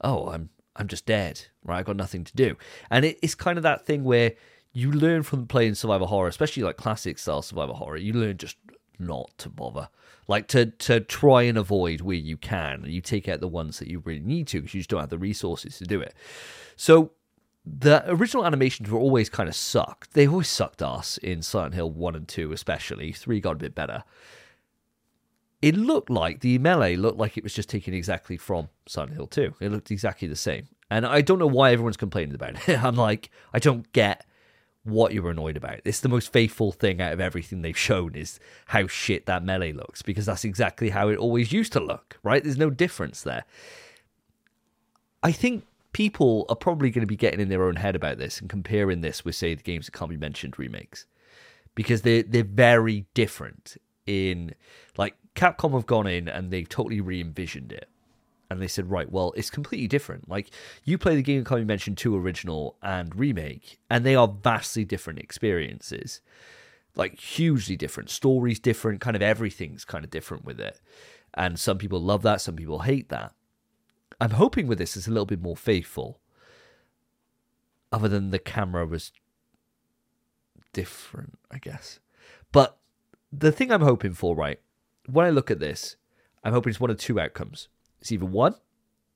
[0.02, 1.80] oh I'm I'm just dead, right?
[1.80, 2.56] I got nothing to do,
[2.92, 4.34] and it, it's kind of that thing where
[4.74, 7.98] you learn from playing survival horror, especially like classic style survival horror.
[7.98, 8.58] You learn just
[9.00, 9.90] not to bother
[10.28, 13.80] like to to try and avoid where you can and you take out the ones
[13.80, 16.16] that you really need to because you just don't have the resources to do it
[16.76, 17.12] so
[17.80, 21.92] the original animations were always kind of sucked they always sucked us in silent hill
[21.92, 24.04] 1 and 2 especially 3 got a bit better
[25.62, 29.28] it looked like the melee looked like it was just taken exactly from silent hill
[29.28, 32.84] 2 it looked exactly the same and i don't know why everyone's complaining about it
[32.84, 34.26] i'm like i don't get
[34.88, 35.82] what you're annoyed about.
[35.84, 39.74] It's the most faithful thing out of everything they've shown is how shit that melee
[39.74, 42.42] looks because that's exactly how it always used to look, right?
[42.42, 43.44] There's no difference there.
[45.22, 45.66] I think
[45.98, 49.02] people are probably going to be getting in their own head about this and comparing
[49.02, 51.08] this with, say, the games that can't be mentioned remakes
[51.74, 53.78] because they're they're very different.
[54.06, 54.54] In
[54.96, 57.90] like Capcom have gone in and they've totally re-envisioned it
[58.50, 60.30] and they said, right, well, it's completely different.
[60.30, 60.52] Like
[60.84, 65.18] you play the game you mentioned two original and remake, and they are vastly different
[65.18, 66.22] experiences.
[66.96, 68.12] Like hugely different.
[68.12, 70.80] Stories different, kind of everything's kind of different with it.
[71.34, 73.34] And some people love that, some people hate that.
[74.20, 76.20] I'm hoping with this it's a little bit more faithful.
[77.92, 79.12] Other than the camera was
[80.74, 82.00] different, I guess.
[82.52, 82.78] But
[83.32, 84.60] the thing I'm hoping for, right,
[85.06, 85.96] when I look at this,
[86.44, 87.68] I'm hoping it's one of two outcomes
[88.00, 88.56] it's either one,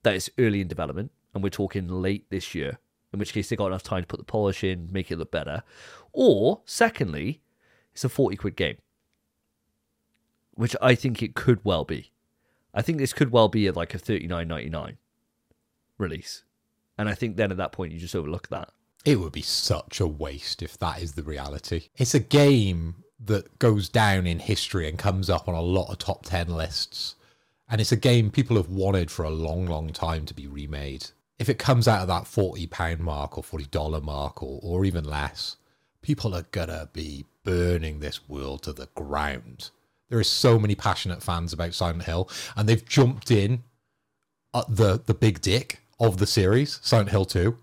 [0.04, 2.80] that is early in development, and we're talking late this year,
[3.14, 5.32] in which case they got enough time to put the polish in, make it look
[5.32, 5.64] better.
[6.12, 7.42] Or, secondly,
[7.94, 8.78] it's a 40 quid game,
[10.56, 12.12] which I think it could well be.
[12.74, 14.98] I think this could well be at like a 39.99
[15.98, 16.44] release.
[16.98, 18.70] And I think then at that point you just overlook that.
[19.04, 21.90] It would be such a waste if that is the reality.
[21.98, 25.98] It's a game that goes down in history and comes up on a lot of
[25.98, 27.16] top 10 lists
[27.72, 31.08] and it's a game people have wanted for a long, long time to be remade.
[31.40, 35.56] If it comes out of that £40 mark or $40 mark or, or even less,
[36.02, 39.72] people are gonna be burning this world to the ground.
[40.12, 43.64] There are so many passionate fans about Silent Hill, and they've jumped in
[44.54, 47.58] at the, the big dick of the series, Silent Hill 2.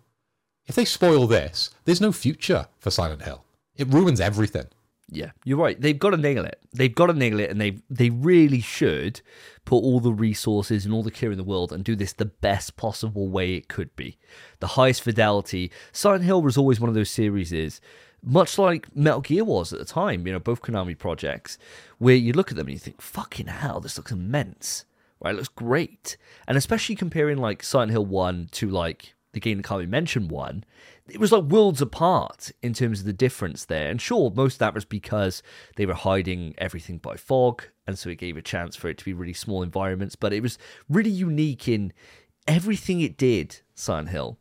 [0.66, 3.44] If they spoil this, there's no future for Silent Hill.
[3.76, 4.64] It ruins everything.
[5.10, 5.78] Yeah, you're right.
[5.78, 6.58] They've got to nail it.
[6.72, 9.20] They've got to nail it, and they they really should
[9.66, 12.24] put all the resources and all the care in the world and do this the
[12.26, 14.16] best possible way it could be,
[14.60, 15.70] the highest fidelity.
[15.92, 17.80] Silent Hill was always one of those series, is
[18.22, 20.26] much like Metal Gear was at the time.
[20.26, 21.58] You know, both Konami projects,
[21.98, 24.84] where you look at them and you think, "Fucking hell, this looks immense."
[25.20, 26.16] Right, it looks great,
[26.46, 30.30] and especially comparing like Silent Hill One to like the game that can't be mentioned
[30.30, 30.64] one,
[31.08, 33.90] it was like worlds apart in terms of the difference there.
[33.90, 35.42] And sure, most of that was because
[35.76, 39.04] they were hiding everything by fog, and so it gave a chance for it to
[39.04, 40.16] be really small environments.
[40.16, 40.58] But it was
[40.88, 41.92] really unique in
[42.46, 44.38] everything it did, Silent Hill.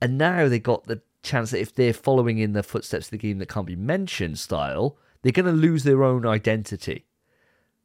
[0.00, 3.18] And now they got the chance that if they're following in the footsteps of the
[3.18, 7.06] game that can't be mentioned style, they're going to lose their own identity.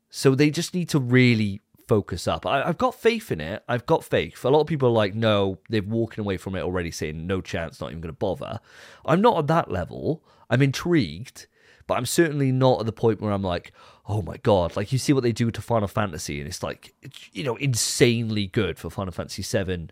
[0.09, 2.45] So they just need to really focus up.
[2.45, 3.63] I, I've got faith in it.
[3.67, 4.43] I've got faith.
[4.43, 7.41] A lot of people are like, no, they're walking away from it already, saying no
[7.41, 8.59] chance, not even going to bother.
[9.05, 10.23] I'm not at that level.
[10.49, 11.47] I'm intrigued,
[11.85, 13.71] but I'm certainly not at the point where I'm like,
[14.07, 16.93] oh my god, like you see what they do to Final Fantasy, and it's like,
[17.33, 19.89] you know, insanely good for Final Fantasy VII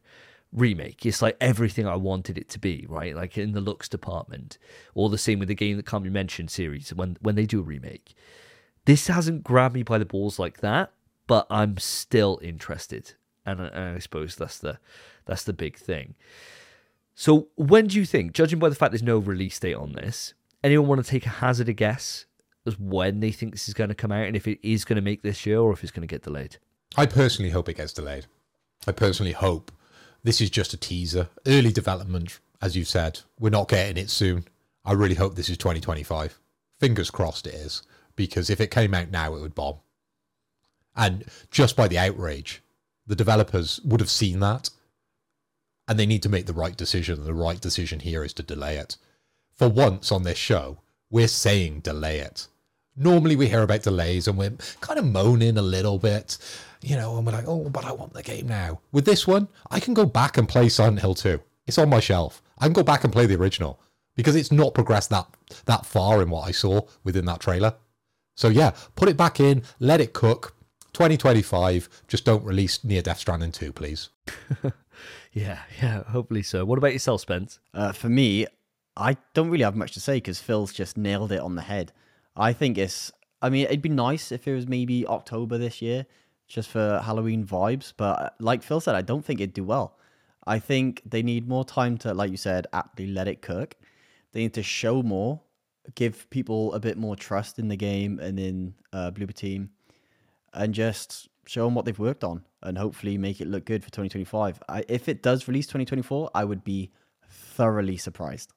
[0.55, 1.05] remake.
[1.05, 3.15] It's like everything I wanted it to be, right?
[3.15, 4.57] Like in the looks department.
[4.93, 7.59] All the same with the game that can't be mentioned series when when they do
[7.59, 8.15] a remake.
[8.85, 10.91] This hasn't grabbed me by the balls like that,
[11.27, 13.13] but I'm still interested,
[13.45, 14.79] and, and I suppose that's the
[15.25, 16.15] that's the big thing.
[17.15, 20.33] So when do you think, judging by the fact there's no release date on this,
[20.63, 22.25] anyone want to take a hazard a guess
[22.65, 24.97] as when they think this is going to come out and if it is going
[24.97, 26.57] to make this year or if it's going to get delayed?
[26.97, 28.25] I personally hope it gets delayed.
[28.85, 29.71] I personally hope
[30.25, 33.19] this is just a teaser, early development, as you've said.
[33.39, 34.45] We're not getting it soon.
[34.83, 36.39] I really hope this is 2025.
[36.79, 37.83] Fingers crossed it is,
[38.15, 39.75] because if it came out now, it would bomb.
[40.95, 42.63] And just by the outrage,
[43.05, 44.71] the developers would have seen that
[45.87, 47.19] and they need to make the right decision.
[47.19, 48.97] And the right decision here is to delay it.
[49.53, 50.79] For once on this show,
[51.11, 52.47] we're saying delay it.
[52.97, 56.39] Normally we hear about delays and we're kind of moaning a little bit,
[56.85, 58.79] you know, and we're like, oh, but I want the game now.
[58.91, 61.41] With this one, I can go back and play Silent Hill 2.
[61.67, 62.41] It's on my shelf.
[62.59, 63.79] I can go back and play the original
[64.15, 65.27] because it's not progressed that
[65.65, 67.75] that far in what I saw within that trailer.
[68.35, 70.55] So yeah, put it back in, let it cook.
[70.93, 74.09] 2025, just don't release Near Death Stranding 2, please.
[75.35, 76.63] Yeah, yeah, hopefully so.
[76.63, 77.59] What about yourself, Spence?
[77.73, 78.47] Uh, for me,
[78.95, 81.91] I don't really have much to say because Phil's just nailed it on the head.
[82.37, 83.11] I think it's.
[83.41, 86.05] I mean, it'd be nice if it was maybe October this year,
[86.47, 87.93] just for Halloween vibes.
[87.95, 89.97] But uh, like Phil said, I don't think it'd do well.
[90.47, 93.75] I think they need more time to, like you said, aptly let it cook.
[94.31, 95.41] They need to show more,
[95.95, 99.71] give people a bit more trust in the game and in uh, Bloober Team,
[100.53, 103.89] and just show them what they've worked on and hopefully make it look good for
[103.89, 104.61] 2025.
[104.67, 106.91] I, if it does release 2024, I would be
[107.29, 108.53] thoroughly surprised.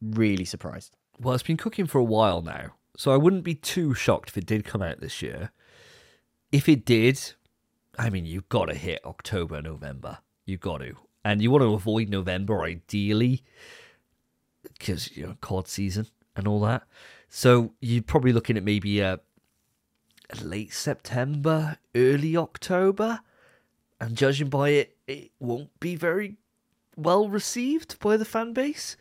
[0.00, 0.96] Really surprised.
[1.20, 4.36] Well, it's been cooking for a while now, so I wouldn't be too shocked if
[4.36, 5.50] it did come out this year.
[6.54, 7.20] If it did,
[7.98, 10.18] I mean, you've got to hit October, November.
[10.46, 10.94] You've got to.
[11.24, 13.42] And you want to avoid November ideally
[14.62, 16.84] because, you know, COD season and all that.
[17.28, 19.18] So you're probably looking at maybe a
[20.44, 23.18] late September, early October,
[24.00, 26.36] and judging by it, it won't be very
[26.96, 28.96] well received by the fan base.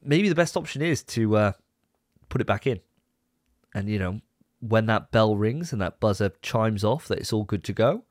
[0.00, 1.52] Maybe the best option is to uh,
[2.28, 2.78] put it back in,
[3.74, 4.20] and you know
[4.68, 8.04] when that bell rings and that buzzer chimes off that it's all good to go,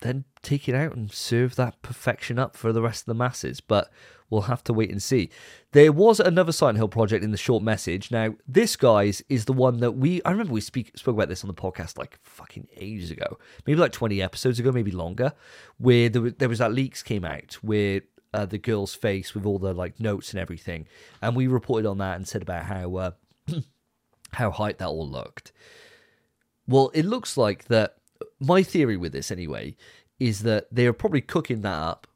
[0.00, 3.60] then take it out and serve that perfection up for the rest of the masses.
[3.60, 3.90] But
[4.28, 5.30] we'll have to wait and see.
[5.72, 8.10] There was another Silent Hill project in the short message.
[8.10, 11.44] Now, this guys is the one that we I remember we speak spoke about this
[11.44, 15.34] on the podcast like fucking ages ago, maybe like twenty episodes ago, maybe longer,
[15.78, 18.00] where there was, there was that leaks came out where
[18.34, 20.88] uh, the girl's face with all the like notes and everything,
[21.20, 23.10] and we reported on that and said about how uh,
[24.34, 25.52] how hyped that all looked.
[26.66, 27.96] Well, it looks like that.
[28.38, 29.76] My theory with this, anyway,
[30.18, 32.06] is that they were probably cooking that up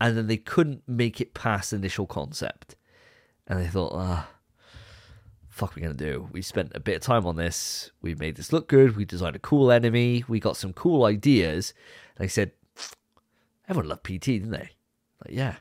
[0.00, 2.76] and then they couldn't make it past initial concept.
[3.46, 4.28] And they thought, ah,
[5.48, 6.28] fuck, we're we gonna do?
[6.32, 7.90] We spent a bit of time on this.
[8.02, 8.96] We made this look good.
[8.96, 10.24] We designed a cool enemy.
[10.26, 11.74] We got some cool ideas.
[12.16, 12.52] They said,
[13.68, 14.70] everyone loved PT, didn't they?
[15.24, 15.56] Like, yeah.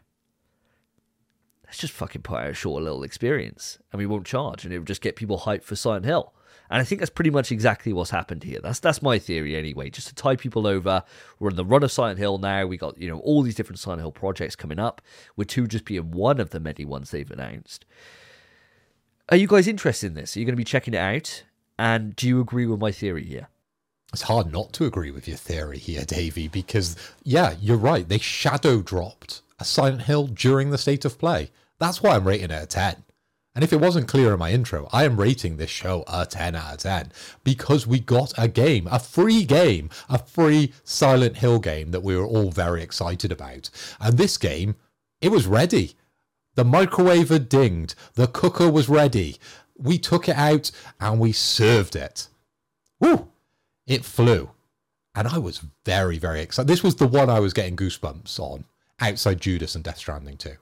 [1.74, 4.78] Let's just fucking put out a short little experience, and we won't charge, and it
[4.78, 6.32] will just get people hyped for Silent Hill.
[6.70, 8.60] And I think that's pretty much exactly what's happened here.
[8.62, 9.90] That's that's my theory anyway.
[9.90, 11.02] Just to tie people over.
[11.40, 12.68] We're in the run of Silent Hill now.
[12.68, 15.02] We got, you know, all these different Silent Hill projects coming up,
[15.36, 17.88] with two just being one of the many ones they've announced.
[19.30, 20.38] Are you guys interested in this?
[20.38, 21.44] Are you going to be checking it out?
[21.80, 23.48] And do you agree with my theory here?
[24.14, 28.08] It's hard not to agree with your theory here, Davey, because yeah, you're right.
[28.08, 31.50] They shadow dropped a Silent Hill during the state of play.
[31.84, 33.04] That's why I'm rating it a 10.
[33.56, 36.56] And if it wasn't clear in my intro, I am rating this show a 10
[36.56, 37.12] out of 10
[37.44, 42.16] because we got a game, a free game, a free Silent Hill game that we
[42.16, 43.70] were all very excited about.
[44.00, 44.78] And this game,
[45.20, 45.96] it was ready.
[46.56, 49.36] The microwave had dinged, the cooker was ready.
[49.78, 50.72] We took it out
[51.02, 52.30] and we served it.
[53.02, 53.28] Woo!
[53.86, 54.52] It flew.
[55.16, 56.70] And I was very, very excited.
[56.70, 58.64] This was the one I was getting goosebumps on
[59.02, 60.56] outside Judas and Death Stranding 2.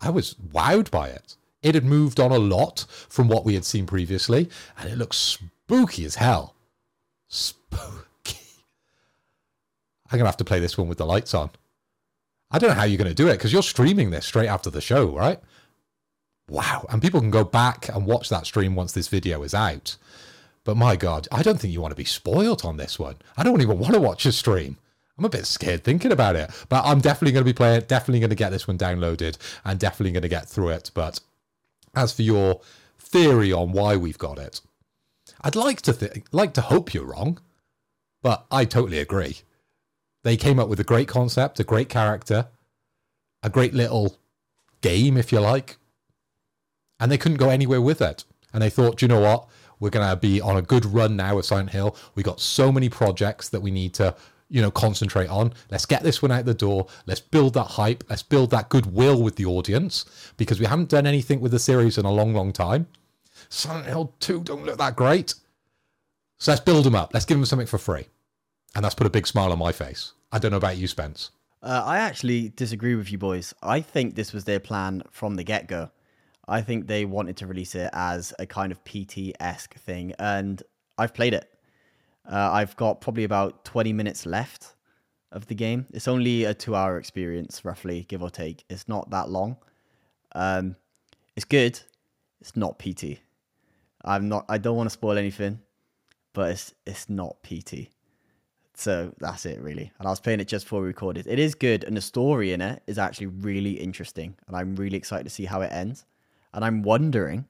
[0.00, 1.36] I was wowed by it.
[1.62, 5.16] It had moved on a lot from what we had seen previously, and it looks
[5.16, 6.54] spooky as hell.
[7.28, 8.38] Spooky.
[10.10, 11.50] I'm going to have to play this one with the lights on.
[12.50, 14.70] I don't know how you're going to do it because you're streaming this straight after
[14.70, 15.40] the show, right?
[16.48, 16.86] Wow.
[16.88, 19.96] And people can go back and watch that stream once this video is out.
[20.64, 23.16] But my God, I don't think you want to be spoiled on this one.
[23.36, 24.78] I don't even want to watch a stream.
[25.18, 27.82] I'm a bit scared thinking about it, but I'm definitely going to be playing.
[27.88, 30.92] Definitely going to get this one downloaded and definitely going to get through it.
[30.94, 31.20] But
[31.94, 32.60] as for your
[32.98, 34.60] theory on why we've got it,
[35.40, 37.40] I'd like to th- like to hope you're wrong,
[38.22, 39.38] but I totally agree.
[40.22, 42.48] They came up with a great concept, a great character,
[43.42, 44.16] a great little
[44.82, 45.78] game, if you like,
[47.00, 48.24] and they couldn't go anywhere with it.
[48.52, 49.48] And they thought, you know what?
[49.80, 51.96] We're going to be on a good run now with Silent Hill.
[52.14, 54.16] We got so many projects that we need to
[54.48, 55.52] you know, concentrate on.
[55.70, 56.86] Let's get this one out the door.
[57.06, 58.04] Let's build that hype.
[58.08, 60.04] Let's build that goodwill with the audience
[60.36, 62.86] because we haven't done anything with the series in a long, long time.
[63.48, 65.34] Silent Hill 2 don't look that great.
[66.38, 67.12] So let's build them up.
[67.12, 68.06] Let's give them something for free.
[68.74, 70.12] And that's put a big smile on my face.
[70.30, 71.30] I don't know about you, Spence.
[71.62, 73.54] Uh, I actually disagree with you boys.
[73.62, 75.90] I think this was their plan from the get go.
[76.46, 80.62] I think they wanted to release it as a kind of PT esque thing, and
[80.96, 81.50] I've played it.
[82.30, 84.74] Uh, I've got probably about 20 minutes left
[85.32, 85.86] of the game.
[85.92, 88.64] It's only a two hour experience, roughly, give or take.
[88.68, 89.56] It's not that long.
[90.34, 90.76] Um,
[91.36, 91.80] it's good.
[92.40, 93.18] It's not PT.
[94.04, 94.44] I'm not.
[94.48, 95.60] I don't want to spoil anything,
[96.32, 97.88] but it's it's not PT.
[98.74, 99.90] So that's it, really.
[99.98, 101.26] And I was playing it just before we recorded.
[101.26, 104.96] It is good, and the story in it is actually really interesting, and I'm really
[104.96, 106.04] excited to see how it ends.
[106.54, 107.46] And I'm wondering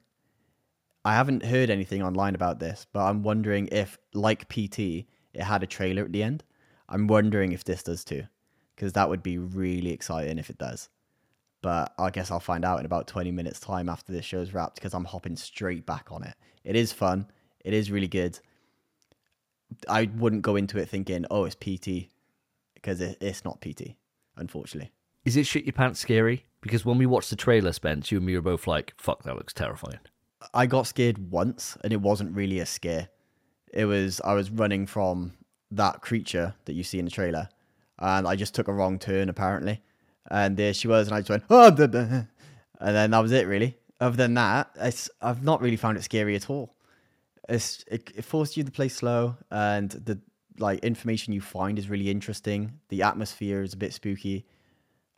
[1.05, 4.79] I haven't heard anything online about this, but I'm wondering if, like PT,
[5.33, 6.43] it had a trailer at the end.
[6.89, 8.23] I'm wondering if this does too,
[8.75, 10.89] because that would be really exciting if it does.
[11.61, 14.75] But I guess I'll find out in about 20 minutes' time after this show's wrapped,
[14.75, 16.35] because I'm hopping straight back on it.
[16.63, 17.27] It is fun.
[17.63, 18.39] It is really good.
[19.87, 22.09] I wouldn't go into it thinking, oh, it's PT,
[22.73, 23.95] because it, it's not PT,
[24.35, 24.91] unfortunately.
[25.25, 26.45] Is it shit your pants scary?
[26.61, 29.35] Because when we watched the trailer, Spence, you and me were both like, fuck, that
[29.35, 29.99] looks terrifying.
[30.53, 33.09] I got scared once, and it wasn't really a scare.
[33.73, 35.33] It was I was running from
[35.71, 37.49] that creature that you see in the trailer,
[37.99, 39.81] and I just took a wrong turn apparently,
[40.31, 42.01] and there she was, and I just went oh, blah, blah.
[42.01, 42.27] and
[42.79, 43.77] then that was it really.
[43.99, 46.75] Other than that, it's I've not really found it scary at all.
[47.47, 50.19] It's it, it forced you to play slow, and the
[50.57, 52.79] like information you find is really interesting.
[52.89, 54.45] The atmosphere is a bit spooky,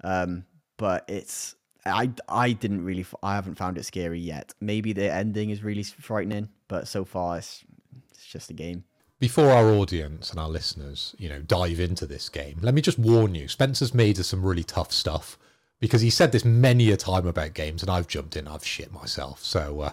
[0.03, 0.45] um,
[0.77, 1.55] but it's
[1.85, 4.53] I I didn't really I haven't found it scary yet.
[4.61, 7.63] Maybe the ending is really frightening, but so far it's
[8.11, 8.83] it's just a game.
[9.19, 12.99] Before our audience and our listeners, you know, dive into this game, let me just
[12.99, 15.37] warn you: Spencer's made us some really tough stuff
[15.79, 18.91] because he said this many a time about games, and I've jumped in, I've shit
[18.91, 19.43] myself.
[19.43, 19.91] So uh,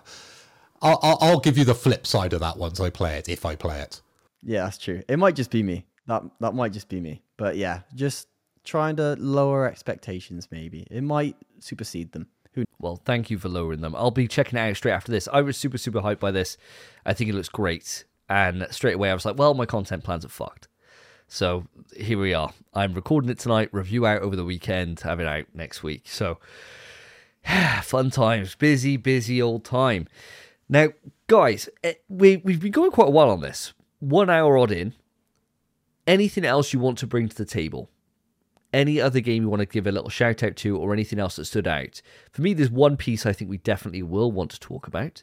[0.82, 3.44] I'll, I'll I'll give you the flip side of that once I play it, if
[3.44, 4.00] I play it.
[4.42, 5.02] Yeah, that's true.
[5.08, 5.86] It might just be me.
[6.06, 7.22] That that might just be me.
[7.36, 8.28] But yeah, just
[8.68, 10.48] trying to lower expectations.
[10.50, 12.28] Maybe it might supersede them.
[12.52, 12.64] Who?
[12.78, 13.96] Well, thank you for lowering them.
[13.96, 15.28] I'll be checking it out straight after this.
[15.32, 16.56] I was super super hyped by this.
[17.04, 20.24] I think it looks great, and straight away I was like, well, my content plans
[20.24, 20.68] are fucked.
[21.26, 21.66] So
[21.96, 22.52] here we are.
[22.72, 23.68] I'm recording it tonight.
[23.72, 25.00] Review out over the weekend.
[25.00, 26.02] Have it out next week.
[26.06, 26.38] So
[27.82, 28.54] fun times.
[28.54, 30.06] Busy, busy old time.
[30.68, 30.88] Now,
[31.26, 33.72] guys, eh, we we've been going quite a while on this.
[34.00, 34.94] One hour odd in.
[36.06, 37.90] Anything else you want to bring to the table?
[38.72, 41.36] Any other game you want to give a little shout out to or anything else
[41.36, 42.02] that stood out.
[42.30, 45.22] For me, there's one piece I think we definitely will want to talk about,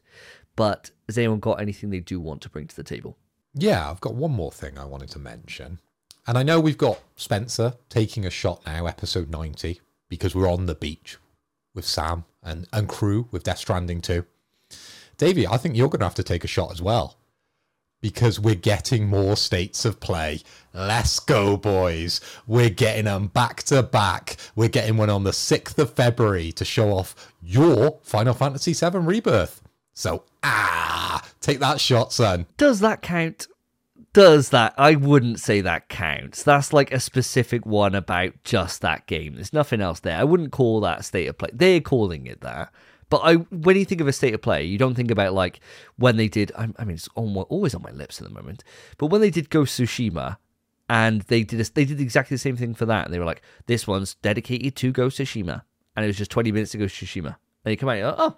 [0.56, 3.18] but has anyone got anything they do want to bring to the table?
[3.54, 5.80] Yeah, I've got one more thing I wanted to mention.
[6.28, 9.80] And I know we've got Spencer taking a shot now, episode 90,
[10.10, 11.18] because we're on the beach
[11.74, 14.26] with Sam and, and crew with Death Stranding 2.
[15.18, 17.18] Davey, I think you're going to have to take a shot as well
[18.06, 20.40] because we're getting more states of play.
[20.76, 22.22] Let's go, boys.
[22.46, 24.38] We're getting them back to back.
[24.56, 29.00] We're getting one on the 6th of February to show off your Final Fantasy VII
[29.00, 29.64] Rebirth.
[29.96, 32.46] So, ah, take that shot, son.
[32.58, 33.48] Does that count?
[34.14, 34.76] Does that?
[34.78, 36.44] I wouldn't say that counts.
[36.44, 39.34] That's like a specific one about just that game.
[39.34, 40.20] There's nothing else there.
[40.20, 41.50] I wouldn't call that state of play.
[41.52, 42.72] They're calling it that.
[43.10, 45.60] But I, when you think of a state of play, you don't think about like
[45.98, 46.52] when they did.
[46.58, 48.64] I, I mean, it's always on my lips at the moment.
[48.98, 50.38] But when they did Ghost Tsushima,
[50.90, 53.26] and they did a, they did exactly the same thing for that, and they were
[53.26, 55.64] like, "This one's dedicated to Ghost Tsushima,"
[55.96, 57.38] and it was just twenty minutes to Ghost Tsushima.
[57.64, 58.38] And you come out, go, oh,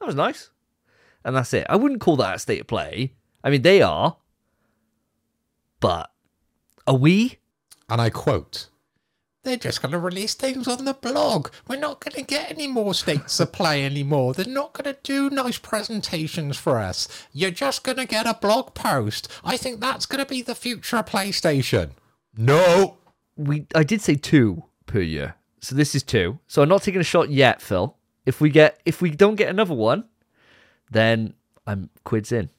[0.00, 0.50] that was nice,
[1.24, 1.66] and that's it.
[1.68, 3.14] I wouldn't call that a state of play.
[3.42, 4.16] I mean, they are,
[5.80, 6.10] but
[6.86, 7.38] are we?
[7.88, 8.68] And I quote
[9.44, 11.48] they're just going to release things on the blog.
[11.68, 14.34] We're not going to get any more states of play anymore.
[14.34, 17.06] They're not going to do nice presentations for us.
[17.32, 19.28] You're just going to get a blog post.
[19.44, 21.90] I think that's going to be the future of PlayStation.
[22.36, 22.96] No.
[23.36, 25.34] We I did say two per year.
[25.60, 26.38] So this is two.
[26.46, 27.96] So I'm not taking a shot yet, Phil.
[28.24, 30.04] If we get if we don't get another one,
[30.90, 31.34] then
[31.66, 32.50] I'm quids in.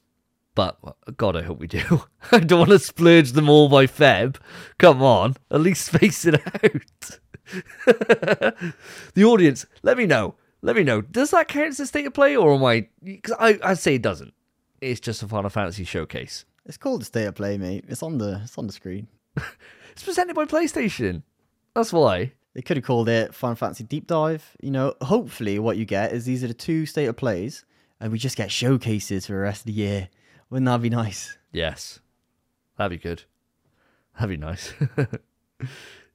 [0.56, 0.78] But
[1.18, 2.02] God, I hope we do.
[2.32, 4.36] I don't want to splurge them all by Feb.
[4.78, 7.20] Come on, at least space it out.
[9.14, 10.34] the audience, let me know.
[10.62, 11.02] Let me know.
[11.02, 12.88] Does that count as a state of play, or am I?
[13.04, 14.32] Because I, I'd say it doesn't.
[14.80, 16.46] It's just a Final Fantasy showcase.
[16.64, 17.84] It's called a state of play, mate.
[17.86, 19.06] It's on the it's on the screen.
[19.92, 21.22] It's presented by PlayStation.
[21.74, 22.32] That's why.
[22.54, 24.56] They could have called it Final Fantasy Deep Dive.
[24.62, 27.66] You know, hopefully what you get is these are the two state of plays,
[28.00, 30.08] and we just get showcases for the rest of the year.
[30.50, 31.36] Wouldn't that be nice?
[31.52, 32.00] Yes,
[32.76, 33.24] that'd be good.
[34.14, 34.72] That'd be nice.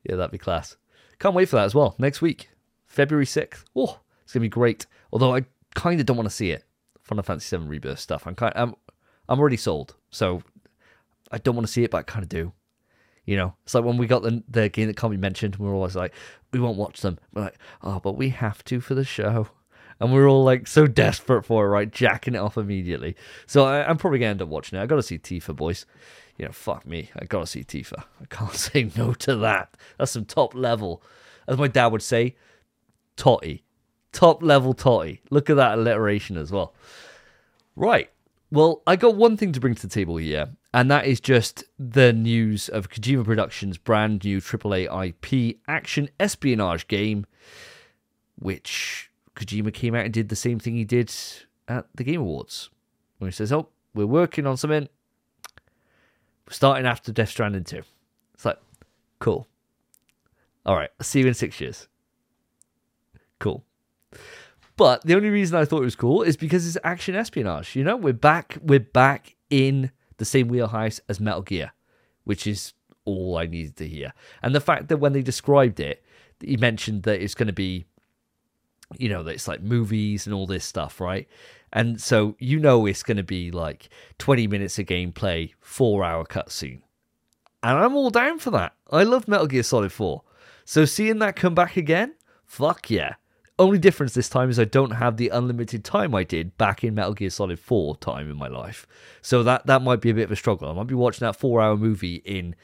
[0.03, 0.77] yeah, that'd be class.
[1.19, 1.95] Can't wait for that as well.
[1.99, 2.49] Next week,
[2.87, 3.65] February sixth.
[3.75, 4.85] Oh, it's gonna be great.
[5.11, 5.45] Although I
[5.75, 6.63] kind of don't want to see it.
[7.01, 8.25] Final Fantasy VII Rebirth stuff.
[8.25, 8.53] I'm kind.
[8.55, 8.75] I'm.
[9.27, 9.95] I'm already sold.
[10.09, 10.41] So
[11.31, 12.53] I don't want to see it, but I kind of do.
[13.25, 15.67] You know, it's like when we got the the game that can't be mentioned, we
[15.67, 16.13] we're always like,
[16.51, 17.19] we won't watch them.
[17.33, 19.47] We're like, oh, but we have to for the show.
[20.01, 21.91] And we're all like so desperate for it, right?
[21.91, 23.15] Jacking it off immediately.
[23.45, 24.81] So I, I'm probably gonna end up watching it.
[24.81, 25.85] I gotta see Tifa, boys.
[26.37, 27.11] You know, fuck me.
[27.15, 28.03] I gotta see Tifa.
[28.19, 29.77] I can't say no to that.
[29.99, 31.03] That's some top level.
[31.47, 32.35] As my dad would say,
[33.15, 33.63] totty.
[34.11, 35.21] Top level totty.
[35.29, 36.73] Look at that alliteration as well.
[37.75, 38.09] Right.
[38.49, 41.63] Well, I got one thing to bring to the table here, and that is just
[41.77, 47.27] the news of Kojima Productions' brand new AAA IP action espionage game,
[48.39, 51.13] which Kojima came out and did the same thing he did
[51.67, 52.69] at the Game Awards.
[53.17, 54.87] When he says, Oh, we're working on something.
[56.47, 57.81] We're starting after Death Stranding 2.
[58.33, 58.59] It's like,
[59.19, 59.47] cool.
[60.65, 61.87] All right, I'll see you in six years.
[63.39, 63.63] Cool.
[64.77, 67.75] But the only reason I thought it was cool is because it's action espionage.
[67.75, 68.57] You know, we're back.
[68.61, 71.71] We're back in the same wheelhouse as Metal Gear,
[72.23, 72.73] which is
[73.05, 74.13] all I needed to hear.
[74.41, 76.03] And the fact that when they described it,
[76.39, 77.85] he mentioned that it's going to be,
[78.97, 81.27] you know, that it's like movies and all this stuff, right?
[81.73, 86.25] And so you know it's going to be like 20 minutes of gameplay, four hour
[86.25, 86.81] cutscene.
[87.63, 88.73] And I'm all down for that.
[88.89, 90.23] I love Metal Gear Solid 4.
[90.65, 92.15] So seeing that come back again,
[92.45, 93.15] fuck yeah.
[93.59, 96.95] Only difference this time is I don't have the unlimited time I did back in
[96.95, 98.87] Metal Gear Solid 4 time in my life.
[99.21, 100.69] So that that might be a bit of a struggle.
[100.69, 102.55] I might be watching that 4-hour movie in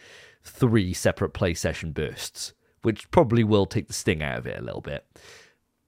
[0.44, 4.64] three separate play session bursts, which probably will take the sting out of it a
[4.64, 5.06] little bit.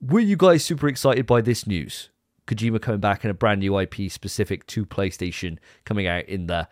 [0.01, 2.09] Were you guys super excited by this news?
[2.47, 6.69] Kojima coming back in a brand new IP specific to PlayStation coming out in the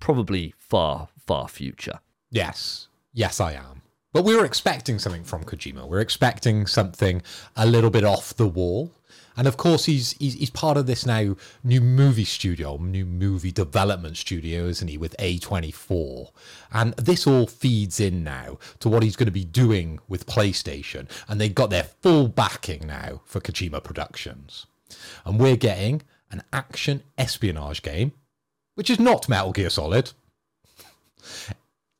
[0.00, 2.00] probably far far future.
[2.30, 2.88] Yes.
[3.12, 3.73] Yes, I am.
[4.14, 5.88] But we were expecting something from Kojima.
[5.88, 7.20] We're expecting something
[7.56, 8.92] a little bit off the wall.
[9.36, 11.34] And of course, he's, he's he's part of this now
[11.64, 14.96] new movie studio, new movie development studio, isn't he?
[14.96, 16.30] With A24,
[16.72, 21.10] and this all feeds in now to what he's going to be doing with PlayStation,
[21.26, 24.66] and they've got their full backing now for Kojima Productions,
[25.24, 28.12] and we're getting an action espionage game,
[28.76, 30.12] which is not Metal Gear Solid.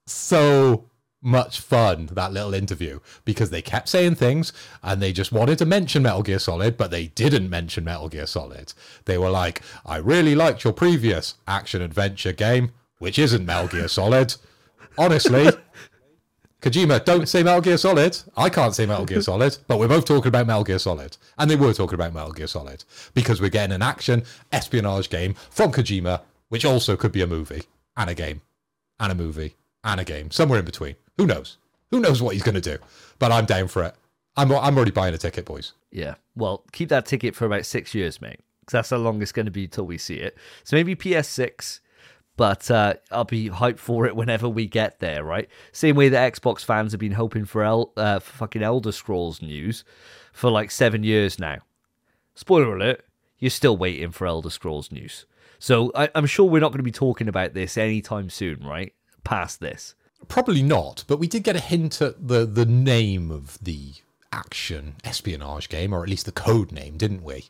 [0.06, 0.90] So
[1.24, 4.52] much fun that little interview because they kept saying things
[4.82, 8.26] and they just wanted to mention Metal Gear Solid, but they didn't mention Metal Gear
[8.26, 8.72] Solid.
[9.06, 13.88] They were like, I really liked your previous action adventure game, which isn't Metal Gear
[13.88, 14.34] Solid.
[14.96, 15.48] Honestly,
[16.60, 18.18] Kojima, don't say Metal Gear Solid.
[18.36, 21.16] I can't say Metal Gear Solid, but we're both talking about Metal Gear Solid.
[21.36, 25.34] And they were talking about Metal Gear Solid because we're getting an action espionage game
[25.50, 27.64] from Kojima, which also could be a movie
[27.96, 28.40] and a game
[28.98, 30.96] and a movie and a game, somewhere in between.
[31.18, 31.58] Who knows?
[31.90, 32.78] Who knows what he's going to do?
[33.18, 33.94] But I'm down for it.
[34.36, 35.72] I'm I'm already buying a ticket, boys.
[35.92, 36.14] Yeah.
[36.34, 38.40] Well, keep that ticket for about six years, mate.
[38.60, 40.36] Because that's how long it's going to be till we see it.
[40.64, 41.80] So maybe PS6,
[42.36, 45.48] but uh, I'll be hyped for it whenever we get there, right?
[45.70, 49.40] Same way that Xbox fans have been hoping for, El- uh, for fucking Elder Scrolls
[49.42, 49.84] news
[50.32, 51.58] for like seven years now.
[52.34, 53.04] Spoiler alert,
[53.38, 55.26] you're still waiting for Elder Scrolls news.
[55.60, 58.92] So I- I'm sure we're not going to be talking about this anytime soon, right?
[59.22, 59.94] Past this.
[60.28, 63.94] Probably not, but we did get a hint at the the name of the
[64.32, 67.46] action espionage game, or at least the code name, didn't we?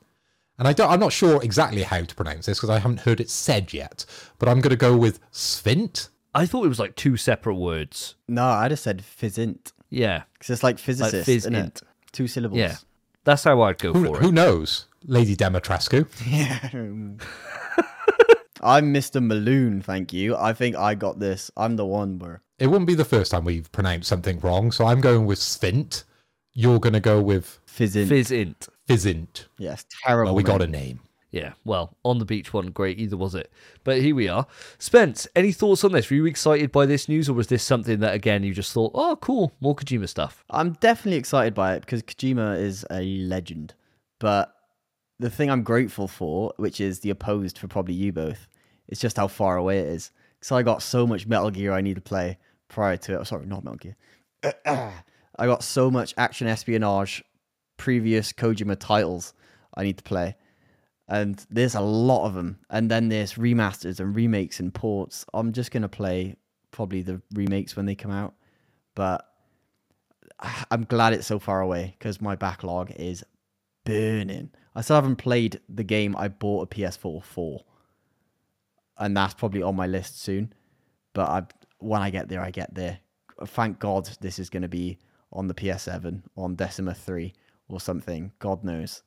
[0.59, 3.21] And I don't, I'm not sure exactly how to pronounce this because I haven't heard
[3.21, 4.07] it said yet.
[4.39, 6.11] But I'm going to go with Svint.
[6.35, 8.15] I thought it was like two separate words.
[8.29, 10.23] No, I just said physint Yeah.
[10.35, 11.83] because it's like physicist, phys isn't it?
[12.13, 12.59] Two syllables.
[12.61, 12.77] Yeah.
[13.25, 14.23] That's how I'd go Who, for who it.
[14.23, 16.07] Who knows, Lady Dimitrescu?
[18.63, 19.21] I'm Mr.
[19.23, 20.37] Maloon, thank you.
[20.37, 21.51] I think I got this.
[21.57, 24.87] I'm the one where It wouldn't be the first time we've pronounced something wrong, so
[24.87, 26.05] I'm going with Svint.
[26.53, 28.09] You're going to go with Fizzint.
[28.09, 28.69] Fizz int.
[28.89, 29.47] Fizzint.
[29.59, 30.27] yes, terrible.
[30.31, 31.01] Well, we got a name.
[31.33, 33.51] Yeah, well, on the beach wasn't great either, was it?
[33.83, 34.47] But here we are.
[34.79, 36.09] Spence, any thoughts on this?
[36.09, 38.93] Were you excited by this news, or was this something that, again, you just thought,
[38.95, 40.45] oh, cool, more Kojima stuff?
[40.49, 43.75] I'm definitely excited by it because Kojima is a legend.
[44.21, 44.55] But
[45.19, 48.47] the thing I'm grateful for, which is the opposed for probably you both,
[48.87, 50.13] It's just how far away it is.
[50.45, 52.37] So I got so much Metal Gear I need to play
[52.69, 53.17] prior to it.
[53.17, 53.97] Oh, sorry, not Metal Gear.
[55.39, 57.25] I got so much action espionage,
[57.79, 59.33] previous Kojima titles
[59.73, 60.37] I need to play.
[61.09, 62.59] And there's a lot of them.
[62.69, 65.25] And then there's remasters and remakes and ports.
[65.33, 66.37] I'm just going to play
[66.73, 68.35] probably the remakes when they come out.
[68.95, 69.27] But
[70.71, 73.25] I'm glad it's so far away because my backlog is
[73.87, 74.51] burning.
[74.75, 77.65] I still haven't played the game I bought a PS4 for.
[78.99, 80.53] And that's probably on my list soon.
[81.13, 81.43] But I,
[81.79, 82.99] when I get there, I get there.
[83.47, 84.99] Thank God this is going to be
[85.33, 87.33] on the PS7, on Decima 3
[87.69, 88.33] or something.
[88.39, 89.03] God knows.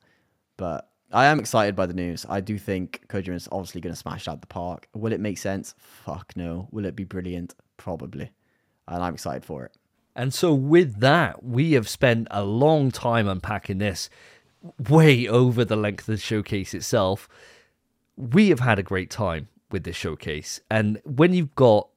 [0.56, 2.26] But I am excited by the news.
[2.28, 4.88] I do think Kojima is obviously going to smash out the park.
[4.94, 5.74] Will it make sense?
[5.78, 6.68] Fuck no.
[6.70, 7.54] Will it be brilliant?
[7.78, 8.30] Probably.
[8.86, 9.72] And I'm excited for it.
[10.14, 14.10] And so, with that, we have spent a long time unpacking this,
[14.90, 17.28] way over the length of the showcase itself.
[18.16, 20.60] We have had a great time with this showcase.
[20.70, 21.88] And when you've got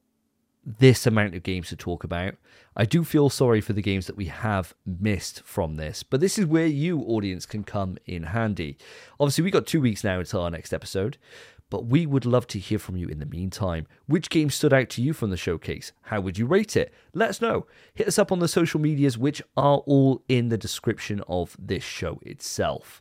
[0.64, 2.34] this amount of games to talk about,
[2.76, 6.02] I do feel sorry for the games that we have missed from this.
[6.02, 8.78] But this is where you, audience, can come in handy.
[9.18, 11.18] Obviously, we got two weeks now until our next episode
[11.72, 13.86] but we would love to hear from you in the meantime.
[14.06, 15.92] Which game stood out to you from the showcase?
[16.02, 16.92] How would you rate it?
[17.14, 17.66] Let us know.
[17.94, 21.82] Hit us up on the social medias, which are all in the description of this
[21.82, 23.00] show itself.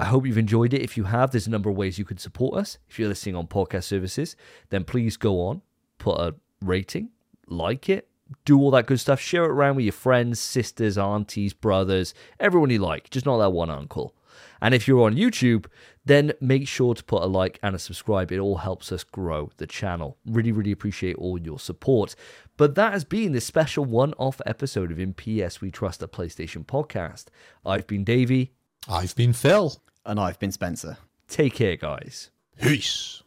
[0.00, 0.80] I hope you've enjoyed it.
[0.80, 2.78] If you have, there's a number of ways you could support us.
[2.88, 4.34] If you're listening on podcast services,
[4.70, 5.60] then please go on,
[5.98, 7.10] put a rating,
[7.46, 8.08] like it,
[8.46, 9.20] do all that good stuff.
[9.20, 13.50] Share it around with your friends, sisters, aunties, brothers, everyone you like, just not that
[13.50, 14.14] one uncle.
[14.62, 15.66] And if you're on YouTube,
[16.06, 18.32] then make sure to put a like and a subscribe.
[18.32, 20.16] It all helps us grow the channel.
[20.24, 22.14] Really, really appreciate all your support.
[22.56, 26.08] But that has been this special one off episode of In PS We Trust a
[26.08, 27.26] PlayStation podcast.
[27.66, 28.52] I've been Davey.
[28.88, 29.76] I've been Phil.
[30.04, 30.98] And I've been Spencer.
[31.28, 32.30] Take care, guys.
[32.60, 33.22] Peace.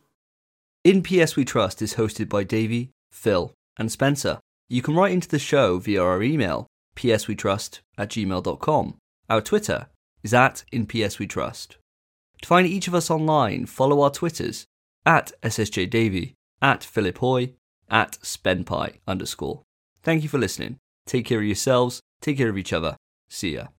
[0.84, 4.40] In PS We Trust is hosted by Davey, Phil, and Spencer.
[4.70, 8.98] You can write into the show via our email, pswetrust at gmail.com,
[9.30, 9.88] our Twitter
[10.24, 11.78] is at In PS We Trust.
[12.42, 14.66] To find each of us online, follow our Twitters
[15.06, 17.54] at SSJ Davey, at Philip Hoy,
[17.90, 19.64] at Spenpai underscore.
[20.02, 20.78] Thank you for listening.
[21.06, 22.96] Take care of yourselves, take care of each other.
[23.30, 23.68] See ya.